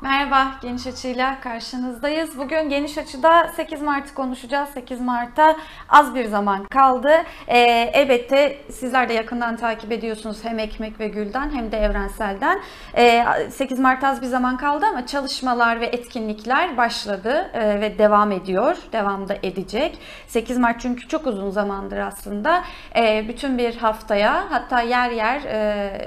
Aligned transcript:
Merhaba, 0.00 0.46
Geniş 0.62 0.86
Açı'yla 0.86 1.40
karşınızdayız. 1.40 2.38
Bugün 2.38 2.68
Geniş 2.68 2.98
Açı'da 2.98 3.48
8 3.56 3.82
Mart'ı 3.82 4.14
konuşacağız. 4.14 4.68
8 4.68 5.00
Mart'a 5.00 5.56
az 5.88 6.14
bir 6.14 6.24
zaman 6.24 6.64
kaldı. 6.64 7.12
Ee, 7.48 7.58
elbette 7.92 8.58
sizler 8.70 9.08
de 9.08 9.12
yakından 9.12 9.56
takip 9.56 9.92
ediyorsunuz 9.92 10.38
hem 10.42 10.58
Ekmek 10.58 11.00
ve 11.00 11.08
Gül'den 11.08 11.50
hem 11.50 11.72
de 11.72 11.78
Evrensel'den. 11.78 12.60
Ee, 12.96 13.24
8 13.50 13.78
Mart 13.78 14.04
az 14.04 14.22
bir 14.22 14.26
zaman 14.26 14.56
kaldı 14.56 14.86
ama 14.86 15.06
çalışmalar 15.06 15.80
ve 15.80 15.86
etkinlikler 15.86 16.76
başladı 16.76 17.50
e, 17.54 17.80
ve 17.80 17.98
devam 17.98 18.32
ediyor. 18.32 18.76
Devam 18.92 19.28
da 19.28 19.34
edecek. 19.42 19.98
8 20.26 20.58
Mart 20.58 20.80
çünkü 20.80 21.08
çok 21.08 21.26
uzun 21.26 21.50
zamandır 21.50 21.98
aslında. 21.98 22.62
E, 22.96 23.28
bütün 23.28 23.58
bir 23.58 23.76
haftaya 23.76 24.44
hatta 24.50 24.80
yer 24.80 25.10
yer 25.10 25.40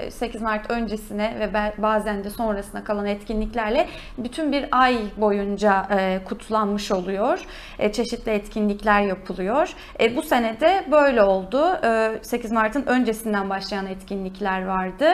e, 0.06 0.10
8 0.10 0.42
Mart 0.42 0.70
öncesine 0.70 1.36
ve 1.40 1.72
bazen 1.78 2.24
de 2.24 2.30
sonrasına 2.30 2.84
kalan 2.84 3.06
etkinliklerle 3.06 3.79
bütün 4.18 4.52
bir 4.52 4.68
ay 4.72 4.98
boyunca 5.16 5.88
e, 5.90 6.20
kutlanmış 6.24 6.92
oluyor. 6.92 7.44
E, 7.78 7.92
çeşitli 7.92 8.32
etkinlikler 8.32 9.00
yapılıyor. 9.00 9.74
E, 10.00 10.16
bu 10.16 10.22
sene 10.22 10.60
de 10.60 10.84
böyle 10.90 11.22
oldu. 11.22 11.78
E, 11.84 12.18
8 12.22 12.52
Mart'ın 12.52 12.86
öncesinden 12.86 13.50
başlayan 13.50 13.86
etkinlikler 13.86 14.66
vardı. 14.66 15.06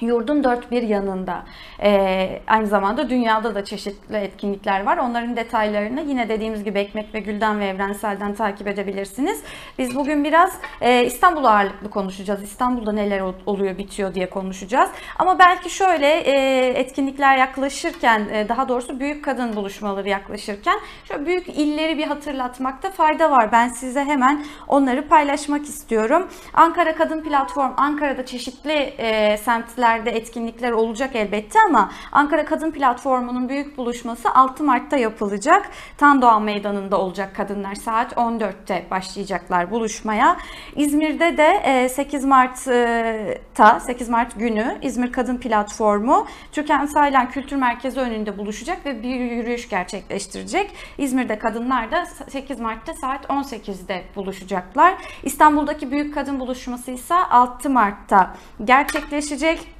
Yurdun 0.00 0.44
dört 0.44 0.70
bir 0.70 0.82
yanında. 0.82 1.42
Ee, 1.82 2.40
aynı 2.46 2.66
zamanda 2.66 3.10
dünyada 3.10 3.54
da 3.54 3.64
çeşitli 3.64 4.16
etkinlikler 4.16 4.86
var. 4.86 4.96
Onların 4.96 5.36
detaylarını 5.36 6.00
yine 6.00 6.28
dediğimiz 6.28 6.64
gibi 6.64 6.78
Ekmek 6.78 7.14
ve 7.14 7.20
Gül'den 7.20 7.60
ve 7.60 7.66
Evrensel'den 7.66 8.34
takip 8.34 8.66
edebilirsiniz. 8.68 9.42
Biz 9.78 9.94
bugün 9.96 10.24
biraz 10.24 10.58
e, 10.80 11.04
İstanbul 11.04 11.44
ağırlıklı 11.44 11.90
konuşacağız. 11.90 12.42
İstanbul'da 12.42 12.92
neler 12.92 13.20
ol- 13.20 13.34
oluyor, 13.46 13.78
bitiyor 13.78 14.14
diye 14.14 14.30
konuşacağız. 14.30 14.90
Ama 15.18 15.38
belki 15.38 15.70
şöyle 15.70 16.06
e, 16.06 16.66
etkinlikler 16.68 17.36
yaklaşırken, 17.38 18.28
e, 18.32 18.48
daha 18.48 18.68
doğrusu 18.68 19.00
büyük 19.00 19.24
kadın 19.24 19.56
buluşmaları 19.56 20.08
yaklaşırken 20.08 20.78
şöyle 21.08 21.26
büyük 21.26 21.48
illeri 21.48 21.98
bir 21.98 22.06
hatırlatmakta 22.06 22.90
fayda 22.90 23.30
var. 23.30 23.52
Ben 23.52 23.68
size 23.68 24.04
hemen 24.04 24.44
onları 24.68 25.08
paylaşmak 25.08 25.62
istiyorum. 25.62 26.28
Ankara 26.54 26.94
Kadın 26.94 27.20
Platform, 27.22 27.72
Ankara'da 27.76 28.26
çeşitli 28.26 28.72
e, 28.98 29.36
semtlerde 29.84 30.10
etkinlikler 30.10 30.72
olacak 30.72 31.10
elbette 31.16 31.58
ama 31.66 31.90
Ankara 32.12 32.44
Kadın 32.44 32.70
Platformu'nun 32.70 33.48
büyük 33.48 33.76
buluşması 33.76 34.30
6 34.30 34.64
Mart'ta 34.64 34.96
yapılacak. 34.96 35.70
Tandoğan 35.98 36.42
Meydanı'nda 36.42 37.00
olacak 37.00 37.36
kadınlar 37.36 37.74
saat 37.74 38.12
14'te 38.12 38.84
başlayacaklar 38.90 39.70
buluşmaya. 39.70 40.36
İzmir'de 40.76 41.36
de 41.36 41.62
e, 41.64 41.88
8 41.88 42.24
Mart'ta 42.24 43.80
8 43.80 44.08
Mart 44.08 44.38
günü 44.38 44.78
İzmir 44.82 45.12
Kadın 45.12 45.36
Platformu 45.36 46.26
Türkan 46.52 46.86
Saylan 46.86 47.30
Kültür 47.30 47.56
Merkezi 47.56 48.00
önünde 48.00 48.38
buluşacak 48.38 48.86
ve 48.86 49.02
bir 49.02 49.20
yürüyüş 49.20 49.68
gerçekleştirecek. 49.68 50.70
İzmir'de 50.98 51.38
kadınlar 51.38 51.90
da 51.90 52.06
8 52.28 52.60
Mart'ta 52.60 52.94
saat 52.94 53.24
18'de 53.24 54.02
buluşacaklar. 54.16 54.94
İstanbul'daki 55.22 55.90
büyük 55.90 56.14
kadın 56.14 56.40
buluşması 56.40 56.90
ise 56.90 57.14
6 57.14 57.70
Mart'ta 57.70 58.34
gerçekleşecek. 58.64 59.74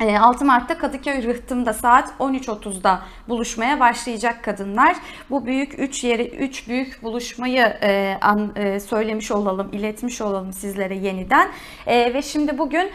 E, 0.00 0.18
6 0.18 0.44
Mart'ta 0.44 0.78
Kadıköy 0.78 1.22
Rıhtım'da 1.22 1.72
saat 1.72 2.10
13.30'da 2.20 3.02
buluşmaya 3.28 3.80
başlayacak 3.80 4.44
kadınlar. 4.44 4.96
Bu 5.30 5.46
büyük 5.46 5.78
3 5.78 6.04
yeri 6.04 6.28
3 6.28 6.68
büyük 6.68 7.02
buluşmayı 7.02 7.62
e, 7.82 8.18
an, 8.20 8.52
e, 8.56 8.80
söylemiş 8.80 9.30
olalım, 9.30 9.68
iletmiş 9.72 10.20
olalım 10.20 10.52
sizlere 10.52 10.96
yeniden. 10.96 11.48
E, 11.86 12.14
ve 12.14 12.22
şimdi 12.22 12.58
bugün 12.58 12.90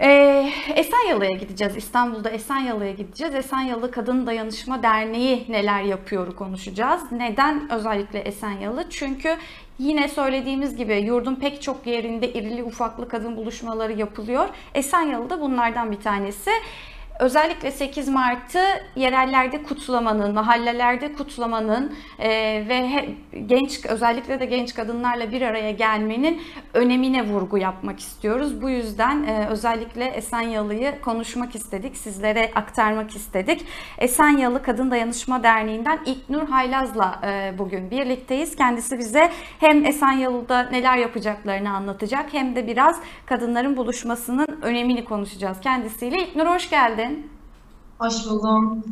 ee, 0.00 0.50
Esenyalı'ya 0.74 1.30
gideceğiz. 1.30 1.76
İstanbul'da 1.76 2.30
Esenyalı'ya 2.30 2.92
gideceğiz. 2.92 3.34
Esenyalı 3.34 3.90
Kadın 3.90 4.26
Dayanışma 4.26 4.82
Derneği 4.82 5.44
neler 5.48 5.82
yapıyor 5.82 6.36
konuşacağız. 6.36 7.02
Neden 7.12 7.72
özellikle 7.72 8.18
Esenyalı? 8.18 8.90
Çünkü 8.90 9.36
yine 9.78 10.08
söylediğimiz 10.08 10.76
gibi 10.76 10.94
yurdun 10.94 11.34
pek 11.34 11.62
çok 11.62 11.86
yerinde 11.86 12.32
irili 12.32 12.62
ufaklı 12.62 13.08
kadın 13.08 13.36
buluşmaları 13.36 13.92
yapılıyor. 13.92 14.48
Esenyalı 14.74 15.30
da 15.30 15.40
bunlardan 15.40 15.92
bir 15.92 16.00
tanesi. 16.00 16.50
Özellikle 17.18 17.70
8 17.70 18.08
Mart'ı 18.08 18.62
yerellerde 18.96 19.62
kutlamanın, 19.62 20.34
mahallelerde 20.34 21.12
kutlamanın 21.12 21.92
e, 22.18 22.28
ve 22.68 22.88
he- 22.88 23.08
genç 23.46 23.86
özellikle 23.86 24.40
de 24.40 24.46
genç 24.46 24.74
kadınlarla 24.74 25.32
bir 25.32 25.42
araya 25.42 25.70
gelmenin 25.70 26.42
önemine 26.74 27.26
vurgu 27.26 27.58
yapmak 27.58 28.00
istiyoruz. 28.00 28.62
Bu 28.62 28.70
yüzden 28.70 29.22
e, 29.24 29.46
özellikle 29.48 30.04
Esenyalı'yı 30.04 31.00
konuşmak 31.00 31.54
istedik, 31.54 31.96
sizlere 31.96 32.50
aktarmak 32.54 33.16
istedik. 33.16 33.64
Esenyalı 33.98 34.62
Kadın 34.62 34.90
Dayanışma 34.90 35.42
Derneği'nden 35.42 35.98
İlknur 36.06 36.48
Haylaz'la 36.48 37.20
e, 37.26 37.58
bugün 37.58 37.90
birlikteyiz. 37.90 38.56
Kendisi 38.56 38.98
bize 38.98 39.30
hem 39.60 39.84
Esenyalı'da 39.84 40.62
neler 40.62 40.96
yapacaklarını 40.96 41.70
anlatacak 41.70 42.26
hem 42.32 42.56
de 42.56 42.66
biraz 42.66 43.00
kadınların 43.26 43.76
buluşmasının 43.76 44.46
önemini 44.62 45.04
konuşacağız 45.04 45.60
kendisiyle. 45.60 46.16
İlknur 46.16 46.46
hoş 46.46 46.70
geldin. 46.70 47.07
Hoş 47.98 48.26
buldum. 48.26 48.84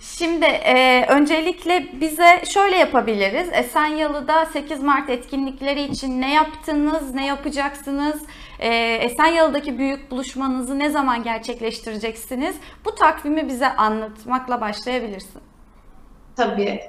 Şimdi 0.00 0.44
e, 0.44 1.06
öncelikle 1.08 2.00
bize 2.00 2.42
şöyle 2.48 2.76
yapabiliriz. 2.76 3.48
Esenyalı'da 3.52 4.46
8 4.46 4.82
Mart 4.82 5.10
etkinlikleri 5.10 5.82
için 5.82 6.20
ne 6.20 6.34
yaptınız, 6.34 7.14
ne 7.14 7.26
yapacaksınız? 7.26 8.22
E, 8.58 8.68
Esenyalı'daki 8.94 9.78
büyük 9.78 10.10
buluşmanızı 10.10 10.78
ne 10.78 10.90
zaman 10.90 11.22
gerçekleştireceksiniz? 11.22 12.56
Bu 12.84 12.94
takvimi 12.94 13.48
bize 13.48 13.68
anlatmakla 13.68 14.60
başlayabilirsin. 14.60 15.42
Tabii. 16.36 16.80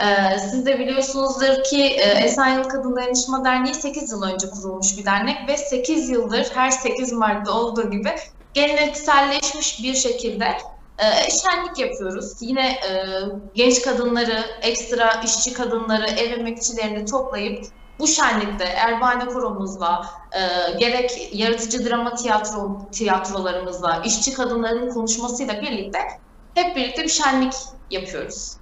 Ee, 0.00 0.38
siz 0.38 0.66
de 0.66 0.78
biliyorsunuzdur 0.78 1.64
ki 1.64 1.82
e, 1.82 2.24
Esenyurt 2.24 2.68
Kadın 2.68 2.96
Dayanışma 2.96 3.44
Derneği 3.44 3.74
8 3.74 4.12
yıl 4.12 4.22
önce 4.22 4.50
kurulmuş 4.50 4.98
bir 4.98 5.04
dernek 5.04 5.48
ve 5.48 5.56
8 5.56 6.08
yıldır 6.08 6.50
her 6.54 6.70
8 6.70 7.12
Mart'ta 7.12 7.52
olduğu 7.52 7.90
gibi 7.90 8.10
gelenekselleşmiş 8.54 9.82
bir 9.82 9.94
şekilde 9.94 10.56
e, 10.98 11.30
şenlik 11.30 11.78
yapıyoruz. 11.78 12.32
Yine 12.40 12.68
e, 12.68 12.90
genç 13.54 13.82
kadınları, 13.82 14.44
ekstra 14.62 15.22
işçi 15.24 15.52
kadınları, 15.52 16.06
ev 16.06 16.40
emekçilerini 16.40 17.04
toplayıp 17.04 17.64
bu 17.98 18.06
şenlikte 18.06 18.64
Erbane 18.64 19.26
Koromuzla, 19.26 20.06
e, 20.32 20.72
gerek 20.78 21.28
yaratıcı 21.32 21.90
drama 21.90 22.14
tiyatro 22.14 22.86
tiyatrolarımızla, 22.92 24.02
işçi 24.04 24.34
kadınların 24.34 24.94
konuşmasıyla 24.94 25.62
birlikte 25.62 25.98
hep 26.54 26.76
birlikte 26.76 27.02
bir 27.02 27.08
şenlik 27.08 27.54
yapıyoruz. 27.90 28.52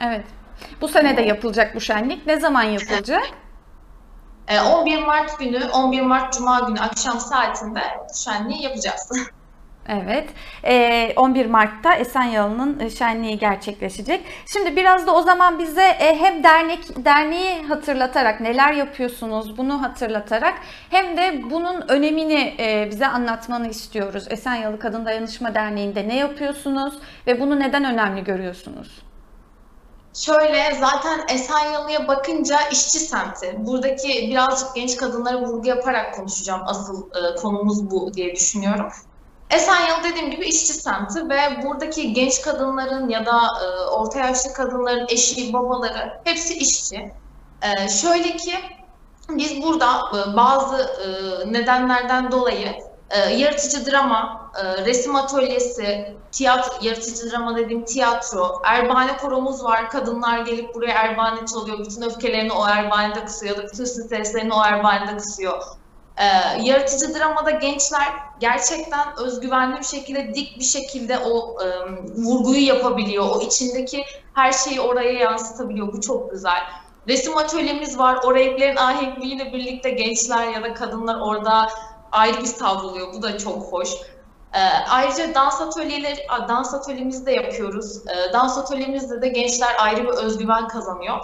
Evet. 0.00 0.24
Bu 0.80 0.88
sene 0.88 1.16
de 1.16 1.22
yapılacak 1.22 1.74
bu 1.74 1.80
şenlik. 1.80 2.26
Ne 2.26 2.40
zaman 2.40 2.62
yapılacak? 2.62 3.22
E, 4.48 4.60
11 4.60 5.06
Mart 5.06 5.38
günü, 5.38 5.64
11 5.64 6.00
Mart 6.02 6.32
Cuma 6.32 6.60
günü 6.60 6.80
akşam 6.80 7.20
saatinde 7.20 7.82
şenliği 8.24 8.62
yapacağız. 8.62 9.10
Evet. 9.88 10.28
Ee, 10.64 11.12
11 11.16 11.46
Mart'ta 11.46 11.94
Esenyalı'nın 11.94 12.80
e, 12.80 12.90
şenliği 12.90 13.38
gerçekleşecek. 13.38 14.24
Şimdi 14.46 14.76
biraz 14.76 15.06
da 15.06 15.14
o 15.14 15.22
zaman 15.22 15.58
bize 15.58 15.82
e, 15.82 16.18
hem 16.20 16.44
dernek 16.44 17.04
derneği 17.04 17.62
hatırlatarak 17.62 18.40
neler 18.40 18.72
yapıyorsunuz 18.72 19.58
bunu 19.58 19.82
hatırlatarak 19.82 20.54
hem 20.90 21.16
de 21.16 21.50
bunun 21.50 21.88
önemini 21.88 22.54
e, 22.58 22.88
bize 22.90 23.06
anlatmanı 23.06 23.68
istiyoruz. 23.68 24.26
Esenyalı 24.30 24.78
Kadın 24.78 25.06
Dayanışma 25.06 25.54
Derneği'nde 25.54 26.08
ne 26.08 26.16
yapıyorsunuz 26.16 26.94
ve 27.26 27.40
bunu 27.40 27.60
neden 27.60 27.84
önemli 27.84 28.24
görüyorsunuz? 28.24 29.02
Şöyle 30.16 30.78
zaten 30.80 31.24
Esenyalı'ya 31.28 32.08
bakınca 32.08 32.68
işçi 32.72 32.98
semti. 32.98 33.54
Buradaki 33.58 34.08
birazcık 34.08 34.74
genç 34.74 34.96
kadınlara 34.96 35.40
vurgu 35.40 35.68
yaparak 35.68 36.14
konuşacağım. 36.14 36.60
Asıl 36.66 37.02
e, 37.10 37.36
konumuz 37.36 37.90
bu 37.90 38.14
diye 38.14 38.34
düşünüyorum. 38.34 38.88
Esenyalı 39.50 40.04
dediğim 40.04 40.30
gibi 40.30 40.46
işçi 40.46 40.72
semti 40.72 41.28
ve 41.28 41.62
buradaki 41.62 42.12
genç 42.12 42.42
kadınların 42.42 43.08
ya 43.08 43.26
da 43.26 43.40
e, 43.64 43.90
orta 43.90 44.18
yaşlı 44.18 44.52
kadınların 44.52 45.06
eşi, 45.08 45.52
babaları 45.52 46.20
hepsi 46.24 46.54
işçi. 46.54 47.14
E, 47.62 47.88
şöyle 47.88 48.36
ki 48.36 48.54
biz 49.28 49.62
burada 49.62 49.86
e, 49.96 50.36
bazı 50.36 50.76
e, 50.76 51.06
nedenlerden 51.52 52.32
dolayı 52.32 52.76
e, 53.10 53.18
yaratıcı 53.18 53.90
drama, 53.90 54.50
e, 54.62 54.84
resim 54.84 55.16
atölyesi, 55.16 56.16
tiyatro, 56.32 56.72
yaratıcı 56.82 57.30
drama 57.30 57.56
dediğim 57.56 57.84
tiyatro, 57.84 58.62
erbane 58.64 59.16
koromuz 59.16 59.64
var. 59.64 59.90
Kadınlar 59.90 60.38
gelip 60.38 60.74
buraya 60.74 60.92
erbane 60.92 61.46
çalıyor. 61.46 61.78
Bütün 61.78 62.02
öfkelerini 62.02 62.52
o 62.52 62.66
erbanede 62.66 63.20
da 63.56 63.64
bütün 63.64 63.84
streslerini 63.84 64.54
o 64.54 64.64
erbanede 64.64 65.16
kusuyor. 65.16 65.62
Ee, 66.18 66.24
yaratıcı 66.62 67.14
dramada 67.14 67.50
gençler 67.50 68.06
gerçekten 68.40 69.18
özgüvenli 69.18 69.78
bir 69.78 69.84
şekilde, 69.84 70.34
dik 70.34 70.58
bir 70.58 70.64
şekilde 70.64 71.18
o 71.18 71.56
e, 71.62 71.66
vurguyu 72.16 72.66
yapabiliyor. 72.66 73.36
O 73.36 73.40
içindeki 73.40 74.04
her 74.34 74.52
şeyi 74.52 74.80
oraya 74.80 75.12
yansıtabiliyor. 75.12 75.92
Bu 75.92 76.00
çok 76.00 76.30
güzel. 76.30 76.60
Resim 77.08 77.36
atölyemiz 77.36 77.98
var. 77.98 78.18
O 78.24 78.34
renklerin 78.34 78.76
ahenkliğiyle 78.76 79.52
birlikte 79.52 79.90
gençler 79.90 80.48
ya 80.48 80.62
da 80.62 80.74
kadınlar 80.74 81.20
orada 81.20 81.68
ayrı 82.12 82.40
bir 82.40 82.46
savruluyor. 82.46 83.12
Bu 83.12 83.22
da 83.22 83.38
çok 83.38 83.72
hoş. 83.72 83.88
Ee, 84.54 84.58
ayrıca 84.90 85.34
dans 85.34 85.60
atölyeleri, 85.60 86.26
dans 86.48 86.74
atölyemizi 86.74 87.26
de 87.26 87.32
yapıyoruz. 87.32 87.96
Ee, 87.96 88.32
dans 88.32 88.58
atölyemizde 88.58 89.22
de 89.22 89.28
gençler 89.28 89.74
ayrı 89.78 90.04
bir 90.04 90.12
özgüven 90.12 90.68
kazanıyor. 90.68 91.18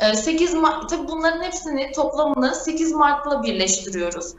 Ee, 0.00 0.14
8 0.14 0.54
Mart, 0.54 0.90
tabii 0.90 1.08
bunların 1.08 1.42
hepsini 1.42 1.92
toplamını 1.92 2.54
8 2.54 2.92
Mart'la 2.92 3.42
birleştiriyoruz. 3.42 4.34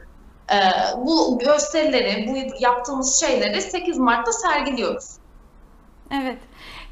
Ee, 0.52 0.56
bu 0.96 1.38
gösterileri, 1.38 2.26
bu 2.28 2.62
yaptığımız 2.62 3.20
şeyleri 3.20 3.62
8 3.62 3.98
Mart'ta 3.98 4.32
sergiliyoruz. 4.32 5.08
Evet. 6.10 6.38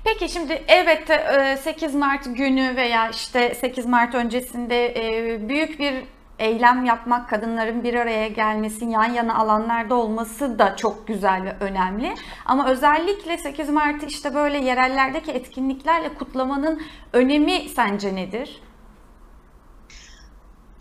Peki 0.05 0.29
şimdi 0.29 0.65
elbette 0.69 1.15
e, 1.15 1.57
8 1.57 1.95
Mart 1.95 2.25
günü 2.25 2.77
veya 2.77 3.11
işte 3.11 3.55
8 3.55 3.87
Mart 3.87 4.15
öncesinde 4.15 4.87
e, 4.87 5.49
büyük 5.49 5.79
bir 5.79 6.05
eylem 6.39 6.85
yapmak, 6.85 7.31
kadınların 7.31 7.85
bir 7.85 7.95
araya 7.95 8.29
gelmesi, 8.29 8.85
yan 8.85 9.13
yana 9.13 9.39
alanlarda 9.39 9.95
olması 9.95 10.59
da 10.59 10.77
çok 10.77 11.07
güzel 11.07 11.45
ve 11.45 11.57
önemli. 11.61 12.15
Ama 12.47 12.69
özellikle 12.71 13.39
8 13.39 13.69
Mart'ı 13.69 14.07
işte 14.07 14.35
böyle 14.35 14.59
yerellerdeki 14.59 15.33
etkinliklerle 15.33 16.15
kutlamanın 16.15 16.83
önemi 17.13 17.69
sence 17.69 18.15
nedir? 18.15 18.63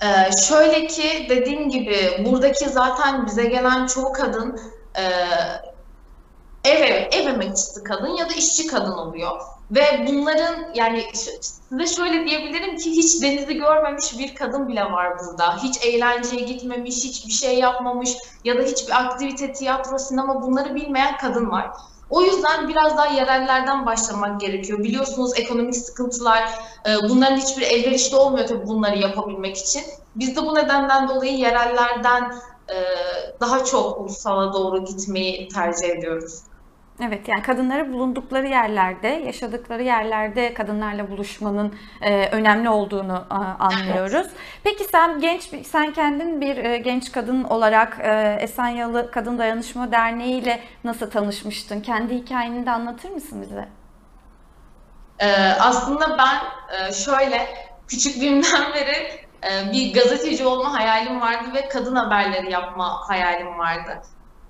Ee, 0.03 0.31
şöyle 0.47 0.87
ki 0.87 1.27
dediğim 1.29 1.69
gibi 1.69 1.97
buradaki 2.25 2.69
zaten 2.69 3.25
bize 3.25 3.45
gelen 3.45 3.87
çoğu 3.87 4.13
kadın 4.13 4.59
e, 4.97 5.03
ev, 6.69 7.07
ev 7.11 7.27
emekçisi 7.27 7.83
kadın 7.83 8.15
ya 8.15 8.29
da 8.29 8.33
işçi 8.33 8.67
kadın 8.67 8.91
oluyor. 8.91 9.41
Ve 9.71 10.05
bunların 10.07 10.55
yani 10.75 11.05
size 11.13 11.95
şöyle 11.95 12.25
diyebilirim 12.25 12.77
ki 12.77 12.91
hiç 12.91 13.21
denizi 13.21 13.53
görmemiş 13.53 14.19
bir 14.19 14.35
kadın 14.35 14.67
bile 14.67 14.83
var 14.83 15.19
burada. 15.19 15.57
Hiç 15.63 15.85
eğlenceye 15.85 16.41
gitmemiş, 16.41 17.03
hiçbir 17.03 17.31
şey 17.31 17.59
yapmamış 17.59 18.09
ya 18.43 18.57
da 18.57 18.61
hiçbir 18.61 19.05
aktivite, 19.05 19.53
tiyatro, 19.53 19.97
sinema 19.97 20.41
bunları 20.41 20.75
bilmeyen 20.75 21.17
kadın 21.17 21.51
var. 21.51 21.71
O 22.09 22.21
yüzden 22.21 22.67
biraz 22.67 22.97
daha 22.97 23.07
yerellerden 23.07 23.85
başlamak 23.85 24.41
gerekiyor. 24.41 24.79
Biliyorsunuz 24.79 25.31
ekonomik 25.35 25.75
sıkıntılar, 25.75 26.43
e, 26.87 27.09
bunların 27.09 27.37
hiçbir 27.37 27.61
elverişli 27.61 28.15
olmuyor 28.15 28.47
tabii 28.47 28.67
bunları 28.67 28.97
yapabilmek 28.97 29.57
için. 29.57 29.83
Biz 30.15 30.35
de 30.35 30.41
bu 30.41 30.55
nedenden 30.55 31.09
dolayı 31.09 31.37
yerellerden 31.37 32.35
e, 32.69 32.75
daha 33.41 33.65
çok 33.65 33.99
ulusala 33.99 34.53
doğru 34.53 34.85
gitmeyi 34.85 35.47
tercih 35.47 35.89
ediyoruz. 35.89 36.41
Evet 37.01 37.27
yani 37.27 37.41
kadınları 37.41 37.93
bulundukları 37.93 38.47
yerlerde, 38.47 39.07
yaşadıkları 39.07 39.83
yerlerde 39.83 40.53
kadınlarla 40.53 41.09
buluşmanın 41.11 41.75
e, 42.01 42.27
önemli 42.29 42.69
olduğunu 42.69 43.25
a, 43.29 43.35
anlıyoruz. 43.59 44.27
Peki 44.63 44.83
sen 44.83 45.19
genç 45.19 45.43
sen 45.65 45.93
kendin 45.93 46.41
bir 46.41 46.57
e, 46.57 46.77
genç 46.77 47.11
kadın 47.11 47.43
olarak 47.43 47.97
e, 48.03 48.37
Esenyalı 48.41 49.11
Kadın 49.11 49.37
Dayanışma 49.37 49.91
Derneği 49.91 50.41
ile 50.41 50.63
nasıl 50.83 51.09
tanışmıştın? 51.09 51.81
Kendi 51.81 52.15
hikayeni 52.15 52.65
de 52.65 52.71
anlatır 52.71 53.09
mısın 53.09 53.41
bize? 53.41 53.67
Ee, 55.19 55.51
aslında 55.59 56.17
ben 56.17 56.37
e, 56.77 56.93
şöyle 56.93 57.47
küçüklüğümden 57.87 58.73
beri 58.73 59.25
e, 59.43 59.73
bir 59.73 59.93
gazeteci 59.93 60.45
olma 60.45 60.73
hayalim 60.73 61.21
vardı 61.21 61.49
ve 61.53 61.69
kadın 61.69 61.95
haberleri 61.95 62.51
yapma 62.51 63.09
hayalim 63.09 63.59
vardı. 63.59 64.01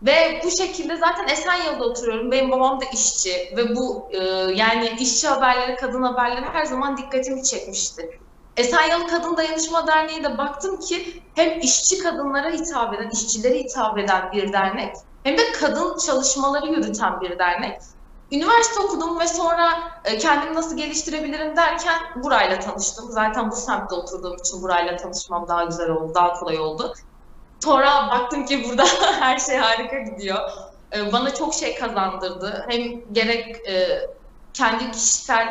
Ve 0.05 0.41
bu 0.43 0.51
şekilde 0.51 0.95
zaten 0.95 1.27
Esenyurt'ta 1.27 1.85
oturuyorum. 1.85 2.31
Benim 2.31 2.51
babam 2.51 2.81
da 2.81 2.85
işçi 2.93 3.53
ve 3.57 3.75
bu 3.75 4.09
e, 4.11 4.17
yani 4.55 4.89
işçi 4.99 5.27
haberleri, 5.27 5.75
kadın 5.75 6.03
haberleri 6.03 6.45
her 6.45 6.65
zaman 6.65 6.97
dikkatimi 6.97 7.43
çekmişti. 7.43 8.09
Esenyurt 8.57 9.07
Kadın 9.07 9.37
Dayanışma 9.37 9.87
Derneği 9.87 10.23
de 10.23 10.37
baktım 10.37 10.79
ki 10.79 11.23
hem 11.35 11.59
işçi 11.59 11.97
kadınlara 11.97 12.51
hitap 12.51 12.93
eden, 12.93 13.09
işçilere 13.09 13.59
hitap 13.59 13.97
eden 13.97 14.31
bir 14.31 14.53
dernek 14.53 14.95
hem 15.23 15.37
de 15.37 15.51
kadın 15.51 15.97
çalışmaları 15.97 16.67
yürüten 16.67 17.21
bir 17.21 17.39
dernek. 17.39 17.81
Üniversite 18.31 18.79
okudum 18.79 19.19
ve 19.19 19.27
sonra 19.27 19.73
e, 20.05 20.17
kendimi 20.17 20.53
nasıl 20.55 20.77
geliştirebilirim 20.77 21.55
derken 21.55 21.95
burayla 22.23 22.59
tanıştım. 22.59 23.11
Zaten 23.11 23.51
bu 23.51 23.55
semtte 23.55 23.95
oturduğum 23.95 24.35
için 24.35 24.61
burayla 24.61 24.97
tanışmam 24.97 25.47
daha 25.47 25.63
güzel 25.63 25.89
oldu, 25.89 26.13
daha 26.15 26.33
kolay 26.33 26.59
oldu. 26.59 26.93
Sonra 27.63 28.09
baktım 28.11 28.45
ki 28.45 28.63
burada 28.69 28.85
her 29.19 29.39
şey 29.39 29.57
harika 29.57 29.99
gidiyor. 29.99 30.39
E, 30.95 31.13
Bana 31.13 31.33
çok 31.33 31.53
şey 31.53 31.75
kazandırdı. 31.75 32.65
Hem 32.69 33.13
gerek 33.13 33.67
e, 33.69 33.99
kendi 34.53 34.91
kişisel 34.91 35.47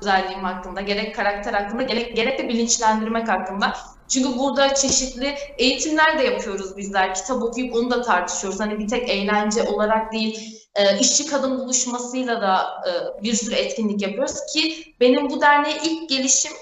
özelliğim 0.00 0.44
hakkında, 0.44 0.80
gerek 0.80 1.14
karakter 1.14 1.52
hakkında, 1.52 1.82
gerek, 1.82 2.16
gerek 2.16 2.38
de 2.38 2.48
bilinçlendirmek 2.48 3.28
hakkında. 3.28 3.76
Çünkü 4.08 4.38
burada 4.38 4.74
çeşitli 4.74 5.34
eğitimler 5.58 6.18
de 6.18 6.22
yapıyoruz 6.24 6.76
bizler. 6.76 7.14
Kitap 7.14 7.42
okuyup 7.42 7.74
onu 7.74 7.90
da 7.90 8.02
tartışıyoruz. 8.02 8.60
Hani 8.60 8.78
bir 8.78 8.88
tek 8.88 9.08
eğlence 9.10 9.62
olarak 9.62 10.12
değil, 10.12 10.60
e, 10.74 10.98
işçi 10.98 11.26
kadın 11.26 11.58
buluşmasıyla 11.58 12.40
da 12.40 12.66
e, 12.88 13.22
bir 13.22 13.34
sürü 13.34 13.54
etkinlik 13.54 14.02
yapıyoruz 14.02 14.46
ki 14.52 14.94
benim 15.00 15.30
bu 15.30 15.40
derneğe 15.40 15.76
ilk 15.84 16.08
gelişim 16.08 16.52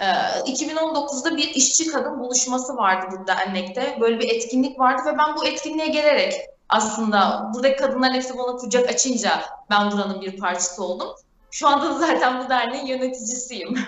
e, 0.00 0.04
2019'da 0.50 1.36
bir 1.36 1.48
işçi 1.48 1.86
kadın 1.86 2.20
buluşması 2.20 2.76
vardı 2.76 3.06
bu 3.12 3.26
dernekte. 3.26 3.98
Böyle 4.00 4.20
bir 4.20 4.28
etkinlik 4.34 4.78
vardı 4.78 5.02
ve 5.06 5.18
ben 5.18 5.36
bu 5.36 5.46
etkinliğe 5.46 5.88
gelerek 5.88 6.34
aslında 6.68 7.50
buradaki 7.54 7.76
kadınların 7.76 8.14
hepsi 8.14 8.38
bana 8.38 8.56
kucak 8.56 8.88
açınca 8.88 9.30
ben 9.70 9.90
buranın 9.90 10.20
bir 10.20 10.36
parçası 10.36 10.84
oldum. 10.84 11.08
Şu 11.50 11.68
anda 11.68 11.90
da 11.90 11.98
zaten 11.98 12.44
bu 12.44 12.48
derneğin 12.48 12.86
yöneticisiyim. 12.86 13.78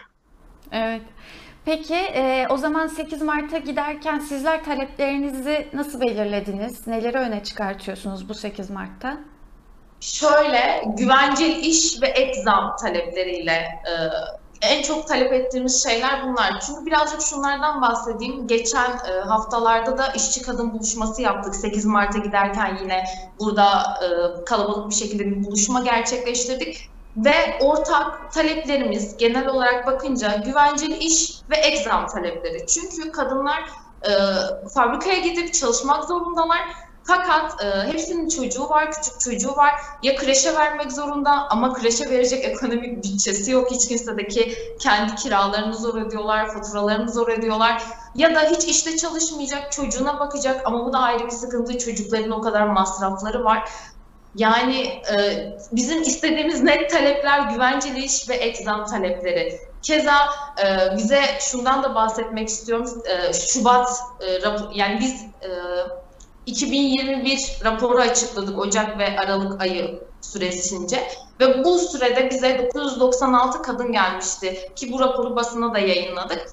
Evet. 0.73 1.03
Peki 1.65 1.95
e, 1.95 2.47
o 2.51 2.57
zaman 2.57 2.87
8 2.87 3.23
Mart'a 3.23 3.59
giderken 3.59 4.19
sizler 4.19 4.65
taleplerinizi 4.65 5.69
nasıl 5.73 6.01
belirlediniz? 6.01 6.87
Neleri 6.87 7.19
öne 7.19 7.45
çıkartıyorsunuz 7.45 8.29
bu 8.29 8.35
8 8.35 8.71
Mart'ta? 8.71 9.19
Şöyle 10.01 10.85
güvenceli 10.87 11.61
iş 11.61 12.03
ve 12.03 12.07
ek 12.07 12.43
zam 12.43 12.77
talepleriyle 12.77 13.53
e, 13.53 13.93
en 14.63 14.83
çok 14.83 15.09
talep 15.09 15.33
ettiğimiz 15.33 15.83
şeyler 15.83 16.29
bunlar. 16.29 16.61
Çünkü 16.61 16.87
birazcık 16.87 17.23
şunlardan 17.23 17.83
bahsedeyim. 17.83 18.47
Geçen 18.47 18.91
e, 18.91 19.21
haftalarda 19.29 19.99
da 19.99 20.09
işçi 20.09 20.43
kadın 20.43 20.73
buluşması 20.73 21.23
yaptık. 21.23 21.55
8 21.55 21.85
Mart'a 21.85 22.19
giderken 22.19 22.79
yine 22.83 23.05
burada 23.41 23.99
e, 24.03 24.45
kalabalık 24.45 24.91
bir 24.91 24.95
şekilde 24.95 25.27
bir 25.27 25.45
buluşma 25.45 25.81
gerçekleştirdik. 25.81 26.89
Ve 27.17 27.59
ortak 27.61 28.33
taleplerimiz 28.33 29.17
genel 29.17 29.49
olarak 29.49 29.87
bakınca 29.87 30.37
güvenceli 30.37 30.97
iş 30.97 31.41
ve 31.51 31.57
ek 31.57 31.83
zam 31.85 32.07
talepleri. 32.07 32.67
Çünkü 32.67 33.13
kadınlar 33.13 33.63
e, 34.03 34.11
fabrikaya 34.75 35.19
gidip 35.19 35.55
çalışmak 35.55 36.05
zorundalar. 36.05 36.59
Fakat 37.05 37.65
e, 37.65 37.93
hepsinin 37.93 38.29
çocuğu 38.29 38.69
var, 38.69 38.93
küçük 38.93 39.21
çocuğu 39.21 39.57
var. 39.57 39.75
Ya 40.03 40.17
kreşe 40.17 40.55
vermek 40.55 40.93
zorunda 40.93 41.31
ama 41.31 41.73
kreşe 41.73 42.11
verecek 42.11 42.45
ekonomik 42.45 43.05
bütçesi 43.05 43.51
yok. 43.51 43.71
Hiç 43.71 43.89
kimsedeki 43.89 44.55
kendi 44.81 45.15
kiralarını 45.15 45.75
zor 45.75 45.95
ödüyorlar, 45.95 46.53
faturalarını 46.55 47.13
zor 47.13 47.29
ödüyorlar. 47.29 47.83
Ya 48.15 48.35
da 48.35 48.41
hiç 48.41 48.65
işte 48.65 48.97
çalışmayacak, 48.97 49.73
çocuğuna 49.73 50.21
bakacak 50.21 50.63
ama 50.65 50.87
bu 50.87 50.93
da 50.93 50.99
ayrı 50.99 51.27
bir 51.27 51.31
sıkıntı. 51.31 51.79
Çocukların 51.79 52.31
o 52.31 52.41
kadar 52.41 52.67
masrafları 52.67 53.45
var. 53.45 53.71
Yani 54.35 54.87
e, 54.87 55.47
bizim 55.73 56.03
istediğimiz 56.03 56.63
net 56.63 56.91
talepler 56.91 57.41
güvenceli 57.41 58.05
iş 58.05 58.29
ve 58.29 58.35
ek 58.35 58.65
zam 58.65 58.87
talepleri. 58.87 59.61
Keza 59.83 60.17
e, 60.65 60.97
bize 60.97 61.23
şundan 61.41 61.83
da 61.83 61.95
bahsetmek 61.95 62.49
istiyorum. 62.49 63.03
E, 63.05 63.33
Şubat 63.33 64.01
e, 64.21 64.27
yani 64.75 65.01
biz 65.01 65.23
e, 65.23 65.51
2021 66.47 67.61
raporu 67.65 67.99
açıkladık 67.99 68.59
Ocak 68.59 68.99
ve 68.99 69.19
Aralık 69.19 69.63
ayı 69.63 70.03
süresince 70.21 71.09
ve 71.41 71.65
bu 71.65 71.79
sürede 71.79 72.31
bize 72.31 72.71
996 72.75 73.63
kadın 73.63 73.93
gelmişti 73.93 74.73
ki 74.77 74.93
bu 74.93 75.01
raporu 75.01 75.37
basına 75.37 75.75
da 75.75 75.79
yayınladık. 75.79 76.47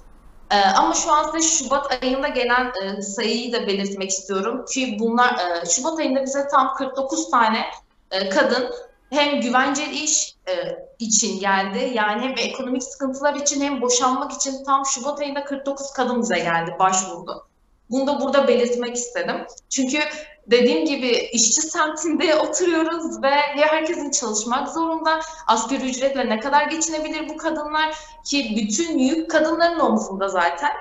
Ee, 0.51 0.55
ama 0.55 0.93
şu 0.93 1.11
an 1.11 1.31
size 1.31 1.49
Şubat 1.49 2.03
ayında 2.03 2.27
gelen 2.27 2.71
e, 2.83 3.01
sayıyı 3.01 3.53
da 3.53 3.67
belirtmek 3.67 4.09
istiyorum 4.09 4.65
ki 4.65 4.97
bunlar 4.99 5.33
e, 5.33 5.65
Şubat 5.65 5.99
ayında 5.99 6.23
bize 6.23 6.47
tam 6.47 6.73
49 6.75 7.31
tane 7.31 7.65
e, 8.11 8.29
kadın 8.29 8.73
hem 9.09 9.41
güvenceli 9.41 9.95
iş 9.95 10.35
e, 10.47 10.53
için 10.99 11.39
geldi 11.39 11.91
yani 11.93 12.21
hem 12.21 12.35
ekonomik 12.37 12.83
sıkıntılar 12.83 13.33
için 13.33 13.61
hem 13.61 13.81
boşanmak 13.81 14.31
için 14.31 14.63
tam 14.63 14.85
Şubat 14.85 15.19
ayında 15.19 15.43
49 15.43 15.91
kadın 15.91 16.21
bize 16.21 16.39
geldi 16.39 16.75
başvurdu. 16.79 17.48
Bunu 17.89 18.07
da 18.07 18.21
burada 18.21 18.47
belirtmek 18.47 18.95
istedim. 18.95 19.35
Çünkü 19.69 19.99
dediğim 20.47 20.85
gibi 20.85 21.09
işçi 21.33 21.61
semtinde 21.61 22.35
oturuyoruz 22.39 23.23
ve 23.23 23.31
herkesin 23.55 24.11
çalışmak 24.11 24.69
zorunda. 24.69 25.19
Asgari 25.47 25.89
ücretle 25.89 26.29
ne 26.29 26.39
kadar 26.39 26.67
geçinebilir 26.67 27.29
bu 27.29 27.37
kadınlar 27.37 27.95
ki 28.25 28.53
bütün 28.57 28.97
yük 28.97 29.31
kadınların 29.31 29.79
omzunda 29.79 30.27
zaten. 30.27 30.71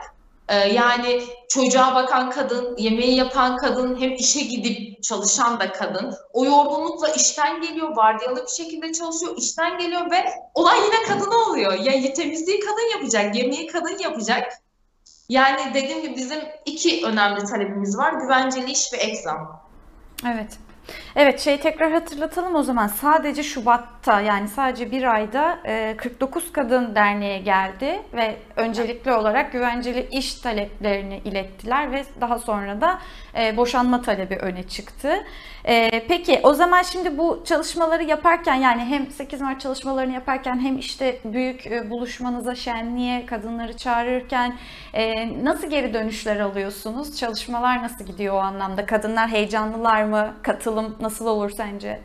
Ee, 0.49 0.55
yani 0.55 1.23
çocuğa 1.49 1.95
bakan 1.95 2.31
kadın, 2.31 2.77
yemeği 2.77 3.17
yapan 3.17 3.57
kadın, 3.57 4.01
hem 4.01 4.15
işe 4.15 4.41
gidip 4.41 5.03
çalışan 5.03 5.61
da 5.61 5.73
kadın. 5.73 6.15
O 6.33 6.45
yorgunlukla 6.45 7.09
işten 7.09 7.63
geliyor, 7.63 7.97
vardiyalı 7.97 8.43
bir 8.43 8.65
şekilde 8.65 8.93
çalışıyor, 8.93 9.37
işten 9.37 9.79
geliyor 9.79 10.11
ve 10.11 10.25
olan 10.55 10.77
yine 10.77 11.03
kadın 11.09 11.31
oluyor. 11.31 11.73
Ya 11.73 12.13
temizliği 12.13 12.61
kadın 12.61 12.91
yapacak, 12.93 13.37
yemeği 13.37 13.67
kadın 13.67 13.99
yapacak. 13.99 14.53
Yani 15.29 15.75
dediğim 15.75 16.03
gibi 16.03 16.17
bizim 16.17 16.39
iki 16.67 17.07
önemli 17.07 17.45
talebimiz 17.45 17.99
var. 17.99 18.13
Güvenceli 18.13 18.71
iş 18.71 18.93
ve 18.93 18.97
ek 18.97 19.17
zam. 19.17 19.63
Evet. 20.27 20.59
Evet 21.17 21.41
şey 21.41 21.61
tekrar 21.61 21.93
hatırlatalım 21.93 22.55
o 22.55 22.63
zaman 22.63 22.87
sadece 22.87 23.43
Şubat'ta 23.43 24.21
yani 24.21 24.49
sadece 24.49 24.91
bir 24.91 25.15
ayda 25.15 25.59
e, 25.65 25.95
49 25.97 26.53
kadın 26.53 26.95
derneğe 26.95 27.39
geldi 27.39 28.03
ve 28.13 28.37
öncelikli 28.57 29.13
olarak 29.13 29.53
güvenceli 29.53 30.09
iş 30.11 30.35
taleplerini 30.35 31.19
ilettiler 31.25 31.93
ve 31.93 32.05
daha 32.21 32.39
sonra 32.39 32.81
da 32.81 32.99
e, 33.39 33.57
boşanma 33.57 34.03
talebi 34.03 34.37
öne 34.37 34.63
çıktı. 34.63 35.25
E, 35.65 36.07
peki 36.09 36.41
o 36.43 36.55
zaman 36.55 36.83
şimdi 36.83 37.19
bu 37.19 37.43
çalışmaları 37.47 38.05
yaparken 38.05 38.55
yani 38.55 38.85
hem 38.85 39.11
8 39.11 39.41
Mart 39.41 39.61
çalışmalarını 39.61 40.13
yaparken 40.13 40.61
hem 40.61 40.79
işte 40.79 41.19
büyük 41.25 41.67
e, 41.67 41.91
buluşmanıza 41.91 42.55
şenliğe 42.55 43.27
kadınları 43.27 43.77
çağırırken 43.77 44.57
e, 44.95 45.45
nasıl 45.45 45.71
geri 45.71 45.95
dönüşler 45.95 46.41
alıyorsunuz? 46.41 47.17
Çalışmalar 47.19 47.83
nasıl 47.83 48.05
gidiyor 48.05 48.35
o 48.35 48.39
anlamda? 48.39 48.87
Kadınlar 48.87 49.29
heyecanlılar 49.29 50.05
mı? 50.05 50.35
Katılım 50.43 50.97
nasıl 51.01 51.27
olur 51.27 51.51
sence? 51.51 52.01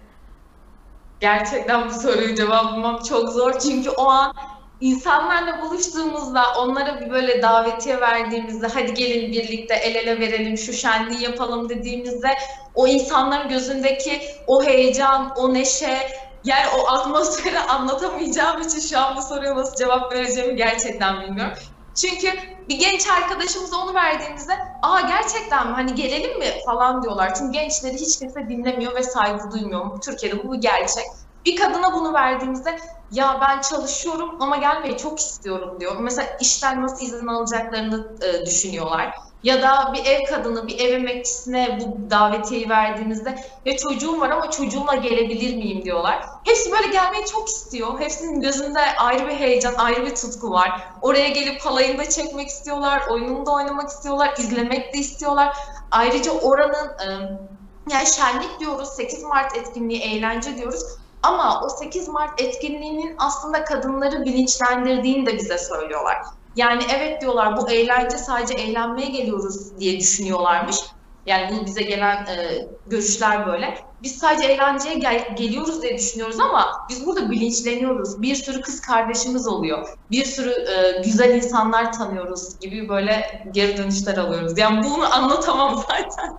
Gerçekten 1.19 1.89
bu 1.89 1.93
soruyu 1.93 2.35
cevaplamak 2.35 3.05
çok 3.05 3.29
zor. 3.29 3.59
Çünkü 3.59 3.89
o 3.89 4.09
an 4.09 4.33
insanlarla 4.81 5.62
buluştuğumuzda, 5.62 6.43
onlara 6.59 7.01
bir 7.01 7.09
böyle 7.09 7.41
davetiye 7.41 8.01
verdiğimizde, 8.01 8.67
hadi 8.67 8.93
gelin 8.93 9.31
birlikte 9.31 9.75
el 9.75 9.95
ele 9.95 10.19
verelim, 10.19 10.57
şu 10.57 10.73
şenliği 10.73 11.23
yapalım 11.23 11.69
dediğimizde 11.69 12.29
o 12.75 12.88
insanların 12.88 13.50
gözündeki 13.50 14.21
o 14.47 14.63
heyecan, 14.63 15.33
o 15.38 15.53
neşe, 15.53 15.97
yani 16.45 16.65
o 16.77 16.91
atmosferi 16.91 17.59
anlatamayacağım 17.69 18.62
için 18.62 18.79
şu 18.79 19.00
an 19.00 19.17
bu 19.17 19.21
soruya 19.21 19.55
nasıl 19.55 19.75
cevap 19.75 20.13
vereceğimi 20.13 20.55
gerçekten 20.55 21.21
bilmiyorum. 21.21 21.57
Çünkü 21.95 22.27
bir 22.69 22.79
genç 22.79 23.07
arkadaşımıza 23.07 23.77
onu 23.77 23.93
verdiğimizde 23.93 24.53
aa 24.81 25.01
gerçekten 25.01 25.67
mi 25.67 25.73
hani 25.73 25.95
gelelim 25.95 26.39
mi 26.39 26.45
falan 26.65 27.03
diyorlar. 27.03 27.35
Çünkü 27.35 27.51
gençleri 27.51 27.93
hiç 27.93 28.19
kimse 28.19 28.50
dinlemiyor 28.50 28.95
ve 28.95 29.03
saygı 29.03 29.51
duymuyor. 29.51 30.01
Türkiye'de 30.01 30.43
bu 30.43 30.53
bir 30.53 30.62
gerçek. 30.62 31.05
Bir 31.45 31.55
kadına 31.55 31.93
bunu 31.93 32.13
verdiğimizde 32.13 32.79
ya 33.12 33.38
ben 33.41 33.62
çalışıyorum 33.62 34.41
ama 34.41 34.57
gelmeyi 34.57 34.97
çok 34.97 35.19
istiyorum 35.19 35.79
diyor. 35.79 35.95
Mesela 36.00 36.38
işten 36.41 36.81
nasıl 36.81 37.05
izin 37.05 37.27
alacaklarını 37.27 38.15
e, 38.21 38.45
düşünüyorlar. 38.45 39.13
Ya 39.43 39.62
da 39.62 39.93
bir 39.93 40.05
ev 40.05 40.25
kadını, 40.25 40.67
bir 40.67 40.79
ev 40.79 40.93
emekçisine 40.93 41.79
bu 41.81 42.09
davetiyeyi 42.09 42.69
verdiğimizde 42.69 43.35
ya 43.65 43.77
çocuğum 43.77 44.21
var 44.21 44.29
ama 44.29 44.51
çocuğumla 44.51 44.95
gelebilir 44.95 45.55
miyim 45.55 45.85
diyorlar. 45.85 46.25
Hepsi 46.43 46.71
böyle 46.71 46.88
gelmeyi 46.88 47.25
çok 47.25 47.50
istiyor. 47.50 48.00
Hepsinin 48.00 48.41
gözünde 48.41 48.79
ayrı 48.97 49.27
bir 49.27 49.35
heyecan, 49.35 49.73
ayrı 49.73 50.05
bir 50.05 50.15
tutku 50.15 50.51
var. 50.51 50.88
Oraya 51.01 51.29
gelip 51.29 51.62
halayını 51.62 51.97
da 51.97 52.09
çekmek 52.09 52.47
istiyorlar, 52.47 53.03
oyununu 53.09 53.45
da 53.45 53.51
oynamak 53.51 53.89
istiyorlar, 53.89 54.33
izlemek 54.38 54.93
de 54.93 54.97
istiyorlar. 54.97 55.57
Ayrıca 55.91 56.31
oranın 56.31 56.88
e, 56.88 57.07
yani 57.91 58.07
şenlik 58.07 58.59
diyoruz, 58.59 58.89
8 58.89 59.23
Mart 59.23 59.57
etkinliği, 59.57 60.01
eğlence 60.01 60.57
diyoruz. 60.57 60.83
Ama 61.23 61.62
o 61.65 61.69
8 61.69 62.07
Mart 62.07 62.41
etkinliğinin 62.41 63.15
aslında 63.17 63.63
kadınları 63.63 64.25
bilinçlendirdiğini 64.25 65.25
de 65.25 65.38
bize 65.38 65.57
söylüyorlar. 65.57 66.17
Yani 66.55 66.83
evet 66.95 67.22
diyorlar 67.22 67.57
bu 67.57 67.69
eğlence 67.72 68.17
sadece 68.17 68.53
eğlenmeye 68.53 69.10
geliyoruz 69.10 69.77
diye 69.79 70.00
düşünüyorlarmış. 70.00 70.75
Yani 71.25 71.55
bu 71.62 71.65
bize 71.65 71.83
gelen 71.83 72.25
e, 72.25 72.57
görüşler 72.86 73.48
böyle. 73.48 73.77
Biz 74.01 74.17
sadece 74.17 74.48
eğlenceye 74.48 74.95
gel- 74.95 75.36
geliyoruz 75.38 75.81
diye 75.81 75.98
düşünüyoruz 75.98 76.39
ama 76.39 76.72
biz 76.89 77.05
burada 77.05 77.31
bilinçleniyoruz. 77.31 78.22
Bir 78.22 78.36
sürü 78.36 78.62
kız 78.62 78.81
kardeşimiz 78.81 79.48
oluyor. 79.48 79.88
Bir 80.12 80.25
sürü 80.25 80.50
e, 80.51 81.01
güzel 81.05 81.36
insanlar 81.36 81.93
tanıyoruz 81.93 82.60
gibi 82.60 82.89
böyle 82.89 83.43
geri 83.53 83.77
dönüşler 83.77 84.17
alıyoruz. 84.17 84.57
Yani 84.57 84.83
bunu 84.83 85.13
anlatamam 85.15 85.77
zaten. 85.89 86.33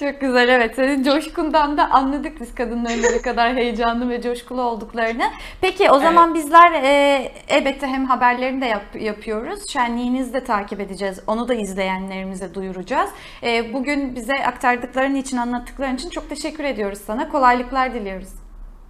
Çok 0.00 0.20
güzel 0.20 0.48
evet. 0.48 0.74
Senin 0.76 1.02
coşkundan 1.02 1.76
da 1.76 1.90
anladık 1.90 2.40
biz 2.40 2.54
kadınların 2.54 3.02
ne 3.02 3.22
kadar 3.22 3.54
heyecanlı 3.56 4.08
ve 4.08 4.22
coşkulu 4.22 4.62
olduklarını. 4.62 5.24
Peki 5.60 5.90
o 5.90 5.98
zaman 5.98 6.34
bizler 6.34 6.72
e, 6.72 7.32
elbette 7.48 7.86
hem 7.86 8.04
haberlerini 8.04 8.60
de 8.60 8.66
yap- 8.66 9.00
yapıyoruz. 9.00 9.68
Şenliğinizi 9.72 10.32
de 10.32 10.44
takip 10.44 10.80
edeceğiz. 10.80 11.20
Onu 11.26 11.48
da 11.48 11.54
izleyenlerimize 11.54 12.54
duyuracağız. 12.54 13.10
E, 13.42 13.72
bugün 13.72 14.16
bize 14.16 14.34
aktardıkların 14.46 15.14
için, 15.14 15.36
anlattıkların 15.36 15.96
için 15.96 16.10
çok 16.10 16.28
teşekkür 16.28 16.64
ediyoruz 16.64 16.98
sana. 17.06 17.28
Kolaylıklar 17.28 17.94
diliyoruz. 17.94 18.28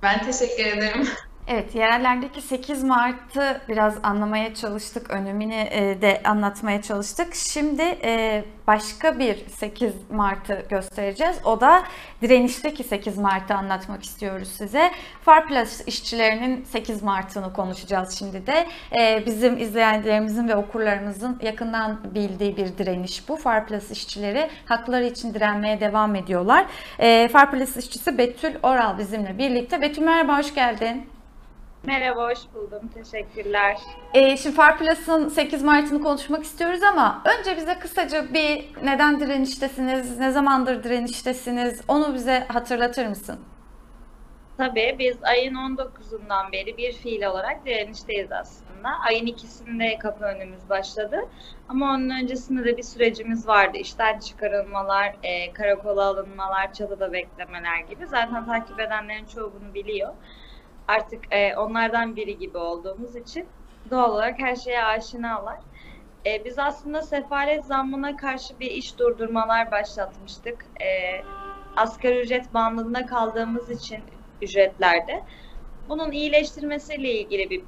Ben 0.02 0.25
teşekkür 0.25 0.64
ederim. 0.78 1.09
Evet, 1.50 1.75
yerellerdeki 1.75 2.40
8 2.43 2.85
Mart'ı 2.85 3.61
biraz 3.69 3.95
anlamaya 4.02 4.55
çalıştık, 4.55 5.11
önemini 5.11 5.69
e, 5.71 6.02
de 6.02 6.21
anlatmaya 6.25 6.83
çalıştık. 6.83 7.35
Şimdi 7.35 7.83
e, 7.83 8.45
başka 8.67 9.19
bir 9.19 9.49
8 9.49 9.93
Mart'ı 10.11 10.67
göstereceğiz. 10.71 11.37
O 11.45 11.61
da 11.61 11.83
direnişteki 12.23 12.85
8 12.85 13.19
Mart'ı 13.19 13.55
anlatmak 13.55 14.02
istiyoruz 14.02 14.49
size. 14.49 14.90
Farplas 15.25 15.81
işçilerinin 15.87 16.64
8 16.64 17.02
Mart'ını 17.02 17.52
konuşacağız 17.52 18.19
şimdi 18.19 18.47
de. 18.47 18.67
E, 19.00 19.26
Bizim 19.26 19.59
izleyenlerimizin 19.59 20.49
ve 20.49 20.57
okurlarımızın 20.57 21.38
yakından 21.43 22.14
bildiği 22.14 22.57
bir 22.57 22.78
direniş 22.78 23.28
bu. 23.28 23.37
Farplas 23.37 23.90
işçileri 23.90 24.50
hakları 24.64 25.05
için 25.05 25.35
direnmeye 25.35 25.81
devam 25.81 26.14
ediyorlar. 26.14 26.67
Farplas 27.33 27.76
işçisi 27.76 28.19
Betül 28.19 28.55
Oral 28.62 28.99
bizimle 28.99 29.38
birlikte. 29.38 29.83
Betül 29.83 30.02
merhaba, 30.02 30.38
hoş 30.38 30.55
geldin. 30.55 31.18
Merhaba, 31.88 32.30
hoş 32.30 32.38
buldum. 32.54 32.90
Teşekkürler. 32.95 33.76
Ee, 34.14 34.37
şimdi 34.37 34.57
Farplus'ın 34.57 35.28
8 35.28 35.62
Mart'ını 35.62 36.02
konuşmak 36.02 36.45
istiyoruz 36.45 36.83
ama 36.83 37.23
önce 37.38 37.57
bize 37.57 37.78
kısaca 37.78 38.35
bir 38.35 38.68
neden 38.83 39.21
direniştesiniz, 39.21 40.18
ne 40.18 40.30
zamandır 40.30 40.83
direniştesiniz 40.83 41.80
onu 41.88 42.14
bize 42.14 42.47
hatırlatır 42.49 43.07
mısın? 43.07 43.40
Tabii 44.57 44.97
biz 44.99 45.16
ayın 45.25 45.54
19'undan 45.54 46.52
beri 46.52 46.76
bir 46.76 46.92
fiil 46.92 47.25
olarak 47.25 47.66
direnişteyiz 47.66 48.33
aslında. 48.33 48.88
Ayın 49.09 49.26
ikisinde 49.26 49.99
kapı 49.99 50.25
önümüz 50.25 50.71
başladı. 50.71 51.21
Ama 51.68 51.95
onun 51.95 52.11
öncesinde 52.11 52.64
de 52.64 52.76
bir 52.76 52.83
sürecimiz 52.83 53.49
vardı. 53.49 53.76
İşten 53.76 54.18
çıkarılmalar, 54.18 55.16
e, 55.23 55.52
karakola 55.52 56.04
alınmalar, 56.04 56.73
çatıda 56.73 57.12
beklemeler 57.12 57.78
gibi. 57.90 58.07
Zaten 58.07 58.47
takip 58.47 58.80
edenlerin 58.80 59.26
çoğu 59.26 59.52
bunu 59.61 59.75
biliyor. 59.75 60.14
Artık 60.88 61.25
e, 61.30 61.57
onlardan 61.57 62.16
biri 62.16 62.38
gibi 62.38 62.59
olduğumuz 62.59 63.16
için 63.16 63.49
doğal 63.90 64.12
olarak 64.12 64.38
her 64.38 64.57
şeye 64.57 64.85
aşinalar. 64.85 65.59
E, 66.26 66.45
biz 66.45 66.59
aslında 66.59 67.02
sefalet 67.02 67.64
zammına 67.64 68.16
karşı 68.16 68.61
bir 68.61 68.71
iş 68.71 68.99
durdurmalar 68.99 69.71
başlatmıştık. 69.71 70.64
E, 70.80 70.88
asgari 71.76 72.21
ücret 72.21 72.54
bandında 72.54 73.07
kaldığımız 73.07 73.71
için 73.71 74.00
ücretlerde. 74.42 75.25
Bunun 75.88 76.12
iyileştirmesiyle 76.12 77.12
ilgili 77.12 77.50
bir 77.50 77.64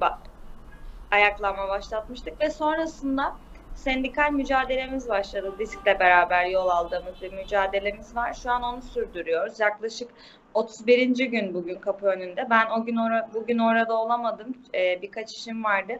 ayaklanma 1.11 1.67
başlatmıştık 1.67 2.41
ve 2.41 2.49
sonrasında 2.49 3.35
sendikal 3.81 4.31
mücadelemiz 4.31 5.09
başladı. 5.09 5.53
DİSK'le 5.59 5.99
beraber 5.99 6.45
yol 6.45 6.67
aldığımız 6.67 7.21
bir 7.21 7.33
mücadelemiz 7.33 8.15
var. 8.15 8.33
Şu 8.33 8.51
an 8.51 8.63
onu 8.63 8.81
sürdürüyoruz. 8.81 9.59
Yaklaşık 9.59 10.09
31. 10.53 11.09
gün 11.17 11.53
bugün 11.53 11.75
kapı 11.75 12.05
önünde. 12.05 12.47
Ben 12.49 12.69
o 12.69 12.85
gün 12.85 12.95
ora, 12.95 13.29
bugün 13.33 13.57
orada 13.57 13.99
olamadım. 13.99 14.55
Ee, 14.75 15.01
birkaç 15.01 15.33
işim 15.33 15.63
vardı. 15.63 15.93